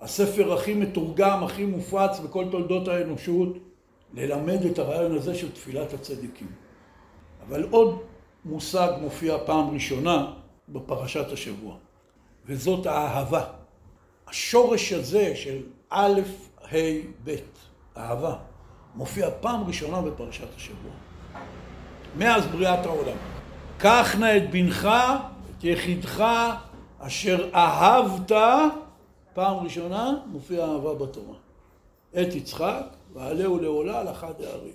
הספר 0.00 0.52
הכי 0.52 0.74
מתורגם, 0.74 1.44
הכי 1.44 1.64
מופץ 1.64 2.20
בכל 2.24 2.44
תולדות 2.50 2.88
האנושות, 2.88 3.58
ללמד 4.14 4.64
את 4.64 4.78
הרעיון 4.78 5.16
הזה 5.16 5.34
של 5.34 5.52
תפילת 5.52 5.94
הצדיקים. 5.94 6.61
אבל 7.48 7.66
עוד 7.70 8.02
מושג 8.44 8.92
מופיע 9.00 9.36
פעם 9.46 9.70
ראשונה 9.70 10.32
בפרשת 10.68 11.32
השבוע, 11.32 11.76
וזאת 12.46 12.86
האהבה. 12.86 13.44
השורש 14.28 14.92
הזה 14.92 15.36
של 15.36 15.62
א', 15.90 16.20
ה', 16.72 16.76
ב', 17.24 17.36
אהבה, 17.96 18.36
מופיע 18.94 19.28
פעם 19.40 19.64
ראשונה 19.66 20.02
בפרשת 20.02 20.56
השבוע. 20.56 20.92
מאז 22.16 22.46
בריאת 22.46 22.86
העולם. 22.86 23.16
קח 23.78 24.16
נא 24.18 24.36
את 24.36 24.50
בנך, 24.50 24.88
את 25.50 25.64
יחידך, 25.64 26.24
אשר 26.98 27.50
אהבת, 27.54 28.32
פעם 29.34 29.56
ראשונה 29.56 30.12
מופיע 30.26 30.64
אהבה 30.64 30.94
בתורה. 30.94 31.36
את 32.20 32.34
יצחק, 32.34 32.84
ועלהו 33.12 33.58
לעולה 33.58 34.00
על 34.00 34.08
אחד 34.08 34.32
הערים. 34.40 34.74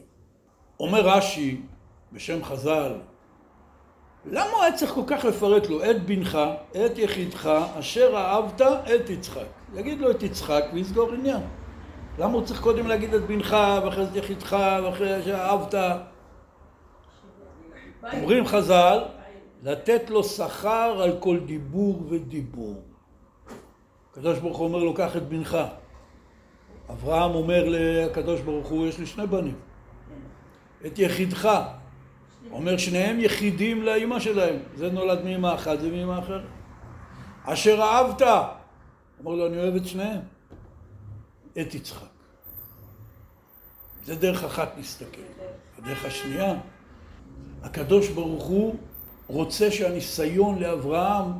אומר 0.79 1.09
רש"י, 1.09 1.61
בשם 2.13 2.43
חז"ל, 2.43 2.93
למה 4.25 4.63
היה 4.63 4.73
צריך 4.73 4.91
כל 4.91 5.01
כך 5.07 5.25
לפרט 5.25 5.67
לו 5.67 5.83
את 5.83 6.05
בנך, 6.05 6.37
את 6.71 6.97
יחידך, 6.97 7.49
אשר 7.79 8.13
אהבת 8.15 8.61
את 8.61 9.09
יצחק? 9.09 9.45
יגיד 9.73 9.99
לו 9.99 10.11
את 10.11 10.23
יצחק 10.23 10.63
ויסגור 10.73 11.13
עניין. 11.13 11.41
למה 12.19 12.33
הוא 12.33 12.45
צריך 12.45 12.61
קודם 12.61 12.87
להגיד 12.87 13.13
את 13.13 13.21
בנך, 13.21 13.57
ואחרי 13.83 14.05
זה 14.05 14.11
את 14.11 14.15
יחידך, 14.15 14.57
ואחרי 14.83 15.23
שאהבת? 15.23 15.75
אומרים 18.13 18.45
חז"ל, 18.45 19.03
לתת 19.63 20.09
לו 20.09 20.23
שכר 20.23 21.01
על 21.03 21.17
כל 21.19 21.39
דיבור 21.39 22.03
ודיבור. 22.09 22.81
הקדוש 24.11 24.39
ברוך 24.39 24.57
הוא 24.57 24.67
אומר 24.67 24.79
לו, 24.79 24.93
קח 24.93 25.17
את 25.17 25.29
בנך. 25.29 25.57
אברהם 26.89 27.35
אומר 27.35 27.63
לקדוש 27.67 28.41
ברוך 28.41 28.67
הוא, 28.67 28.87
יש 28.87 28.99
לי 28.99 29.05
שני 29.05 29.27
בנים. 29.27 29.55
את 30.85 30.99
יחידך. 30.99 31.61
אומר 32.51 32.77
שניהם 32.77 33.19
יחידים 33.19 33.83
לאימא 33.83 34.19
שלהם. 34.19 34.55
זה 34.75 34.91
נולד 34.91 35.23
מאמא 35.23 35.55
אחת, 35.55 35.79
זה 35.79 36.05
אחרת. 36.19 36.41
אשר 37.43 37.81
אהבת. 37.81 38.21
אומר 39.19 39.35
לו, 39.35 39.47
אני 39.47 39.57
אוהב 39.57 39.75
את 39.75 39.87
שניהם. 39.87 40.19
את 41.61 41.75
יצחק. 41.75 42.07
זה 44.05 44.15
דרך 44.15 44.43
אחת 44.43 44.73
להסתכל. 44.77 45.21
הדרך 45.77 46.05
השנייה, 46.05 46.55
הקדוש 47.63 48.09
ברוך 48.09 48.43
הוא 48.43 48.75
רוצה 49.27 49.71
שהניסיון 49.71 50.59
לאברהם 50.59 51.31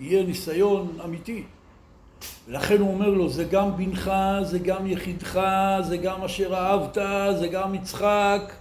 יהיה 0.00 0.22
ניסיון 0.22 0.98
אמיתי. 1.04 1.44
ולכן 2.48 2.80
הוא 2.80 2.94
אומר 2.94 3.08
לו, 3.08 3.28
זה 3.28 3.44
גם 3.44 3.76
בנך, 3.76 4.12
זה 4.42 4.58
גם 4.58 4.86
יחידך, 4.86 5.40
זה 5.80 5.96
גם 5.96 6.24
אשר 6.24 6.54
אהבת, 6.54 6.98
זה 7.40 7.48
גם 7.48 7.74
יצחק. 7.74 8.52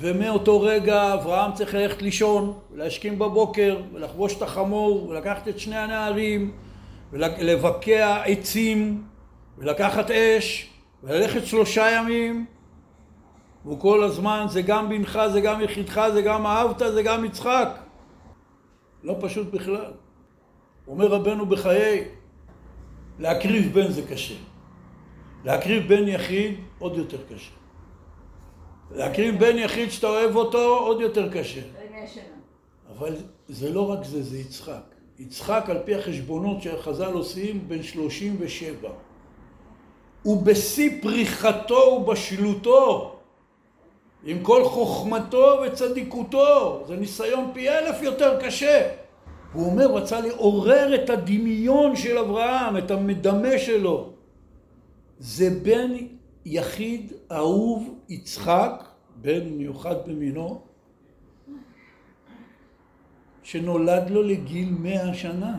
ומאותו 0.00 0.60
רגע 0.60 1.14
אברהם 1.14 1.52
צריך 1.52 1.74
ללכת 1.74 2.02
לישון, 2.02 2.58
ולהשכים 2.72 3.18
בבוקר, 3.18 3.80
ולחבוש 3.92 4.36
את 4.36 4.42
החמור, 4.42 5.08
ולקחת 5.08 5.48
את 5.48 5.58
שני 5.58 5.76
הנערים, 5.76 6.52
ולבקע 7.12 8.22
עצים, 8.24 9.04
ולקחת 9.58 10.10
אש, 10.10 10.70
וללכת 11.02 11.46
שלושה 11.46 11.90
ימים, 11.90 12.46
והוא 13.64 13.80
כל 13.80 14.04
הזמן, 14.04 14.46
זה 14.48 14.62
גם 14.62 14.88
בנך, 14.88 15.18
זה 15.32 15.40
גם 15.40 15.60
יחידך, 15.60 16.08
זה 16.12 16.22
גם 16.22 16.46
אהבת, 16.46 16.78
זה 16.78 17.02
גם 17.02 17.24
יצחק. 17.24 17.68
לא 19.04 19.16
פשוט 19.20 19.50
בכלל. 19.50 19.92
אומר 20.88 21.06
רבנו 21.06 21.46
בחיי, 21.46 22.04
להקריב 23.18 23.74
בן 23.74 23.90
זה 23.90 24.02
קשה. 24.10 24.34
להקריב 25.44 25.88
בן 25.88 26.08
יחיד 26.08 26.54
עוד 26.78 26.96
יותר 26.96 27.18
קשה. 27.34 27.50
להקריב 28.94 29.38
בן 29.38 29.58
יחיד 29.58 29.90
שאתה 29.90 30.06
אוהב 30.06 30.36
אותו 30.36 30.78
עוד 30.78 31.00
יותר 31.00 31.32
קשה. 31.32 31.60
אבל 32.98 33.16
זה 33.48 33.72
לא 33.72 33.90
רק 33.90 34.04
זה, 34.04 34.22
זה 34.22 34.38
יצחק. 34.38 34.94
יצחק 35.18 35.64
על 35.68 35.78
פי 35.84 35.94
החשבונות 35.94 36.62
שהחז"ל 36.62 37.12
עושים 37.12 37.68
בן 37.68 37.82
שלושים 37.82 38.36
ושבע. 38.38 38.90
הוא 40.22 40.42
בשיא 40.42 41.02
פריחתו 41.02 41.74
ובשלותו, 41.74 43.14
עם 44.24 44.42
כל 44.42 44.64
חוכמתו 44.64 45.60
וצדיקותו. 45.66 46.84
זה 46.88 46.96
ניסיון 46.96 47.50
פי 47.54 47.68
אלף 47.70 48.02
יותר 48.02 48.40
קשה. 48.40 48.88
הוא 49.52 49.66
אומר, 49.66 49.86
הוא 49.86 49.98
רצה 49.98 50.20
לעורר 50.20 50.94
את 50.94 51.10
הדמיון 51.10 51.96
של 51.96 52.18
אברהם, 52.18 52.76
את 52.76 52.90
המדמה 52.90 53.58
שלו. 53.58 54.10
זה 55.18 55.50
בן 55.62 55.92
יחיד 56.50 57.12
אהוב 57.32 57.98
יצחק, 58.08 58.84
בן 59.16 59.48
מיוחד 59.48 60.08
במינו, 60.08 60.62
שנולד 63.42 64.10
לו 64.10 64.22
לגיל 64.22 64.70
מאה 64.70 65.14
שנה. 65.14 65.58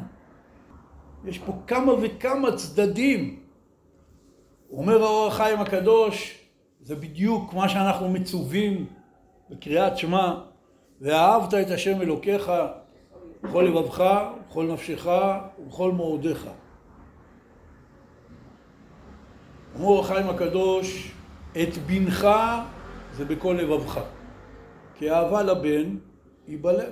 יש 1.25 1.39
פה 1.39 1.53
כמה 1.67 1.93
וכמה 2.01 2.55
צדדים. 2.55 3.39
אומר 4.71 5.03
האור 5.03 5.27
החיים 5.27 5.59
הקדוש, 5.59 6.39
זה 6.81 6.95
בדיוק 6.95 7.53
מה 7.53 7.69
שאנחנו 7.69 8.09
מצווים 8.09 8.85
בקריאת 9.49 9.97
שמע, 9.97 10.41
ואהבת 11.01 11.53
את 11.53 11.71
השם 11.71 12.01
אלוקיך 12.01 12.51
בכל 13.43 13.61
לבבך, 13.61 14.03
בכל 14.49 14.65
נפשך 14.65 15.07
ובכל 15.59 15.91
מאודיך. 15.91 16.49
אמור 19.76 19.99
החיים 19.99 20.30
הקדוש, 20.30 21.11
את 21.51 21.78
בנך 21.78 22.28
זה 23.13 23.26
בכל 23.26 23.57
לבבך. 23.61 23.99
כי 24.95 25.11
אהבה 25.11 25.43
לבן 25.43 25.97
היא 26.47 26.57
בלב. 26.61 26.89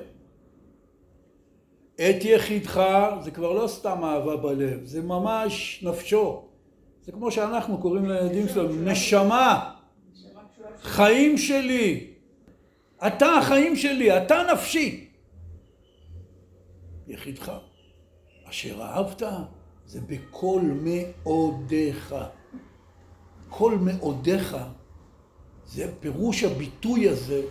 את 1.95 2.25
יחידך 2.25 2.81
זה 3.21 3.31
כבר 3.31 3.51
לא 3.51 3.67
סתם 3.67 4.03
אהבה 4.03 4.37
בלב, 4.37 4.85
זה 4.85 5.01
ממש 5.01 5.83
נפשו. 5.83 6.43
זה 7.01 7.11
כמו 7.11 7.31
שאנחנו 7.31 7.77
קוראים 7.77 8.05
לילדים 8.05 8.47
שלנו, 8.47 8.75
נשמה, 8.83 9.73
חיים 10.81 11.37
שלי, 11.37 12.13
אתה 13.07 13.37
החיים 13.37 13.75
שלי, 13.75 14.17
אתה 14.17 14.35
נפשי. 14.53 15.07
יחידך. 17.07 17.51
אשר 18.49 18.81
אהבת 18.81 19.23
זה 19.85 20.01
בכל 20.01 20.61
מאודיך. 20.63 22.15
כל 23.49 23.77
מאודיך, 23.81 24.57
זה 25.67 25.91
פירוש 25.99 26.43
הביטוי 26.43 27.09
הזה, 27.09 27.41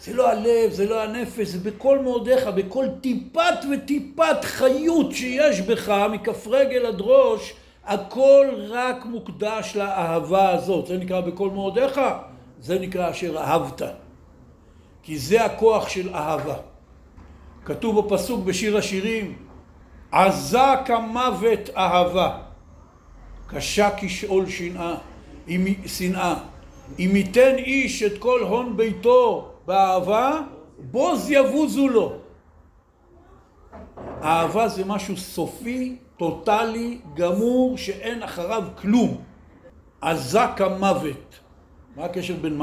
זה 0.00 0.14
לא 0.14 0.30
הלב, 0.30 0.70
זה 0.70 0.88
לא 0.88 1.02
הנפש, 1.02 1.48
זה 1.48 1.70
בכל 1.70 1.98
מאודיך, 1.98 2.46
בכל 2.46 2.86
טיפת 3.00 3.58
וטיפת 3.72 4.44
חיות 4.44 5.12
שיש 5.12 5.60
בך, 5.60 5.88
מכף 6.12 6.46
רגל 6.46 6.86
עד 6.86 7.00
ראש, 7.00 7.54
הכל 7.84 8.46
רק 8.68 9.04
מוקדש 9.04 9.76
לאהבה 9.76 10.50
הזאת. 10.50 10.86
זה 10.86 10.98
נקרא 10.98 11.20
בכל 11.20 11.50
מאודיך, 11.50 12.00
זה 12.60 12.78
נקרא 12.78 13.10
אשר 13.10 13.38
אהבת. 13.38 13.82
כי 15.02 15.18
זה 15.18 15.44
הכוח 15.44 15.88
של 15.88 16.14
אהבה. 16.14 16.56
כתוב 17.64 18.00
בפסוק 18.00 18.44
בשיר 18.44 18.76
השירים, 18.76 19.36
עזה 20.12 20.58
כמוות 20.86 21.70
אהבה, 21.76 22.38
קשה 23.46 23.88
כשאול 23.96 24.46
שנאה, 24.46 24.94
שנאה. 25.86 26.34
אם 26.98 27.10
ייתן 27.16 27.54
איש 27.56 28.02
את 28.02 28.18
כל 28.18 28.40
הון 28.42 28.76
ביתו 28.76 29.50
באהבה, 29.66 30.40
בוז 30.78 31.30
יבוזו 31.30 31.88
לו. 31.88 32.12
אהבה 34.22 34.68
זה 34.68 34.84
משהו 34.84 35.16
סופי, 35.16 35.96
טוטאלי, 36.16 36.98
גמור, 37.14 37.78
שאין 37.78 38.22
אחריו 38.22 38.62
כלום. 38.80 39.22
עזה 40.00 40.40
כמוות. 40.56 41.38
מה 41.96 42.04
הקשר 42.04 42.34
בין 42.42 42.56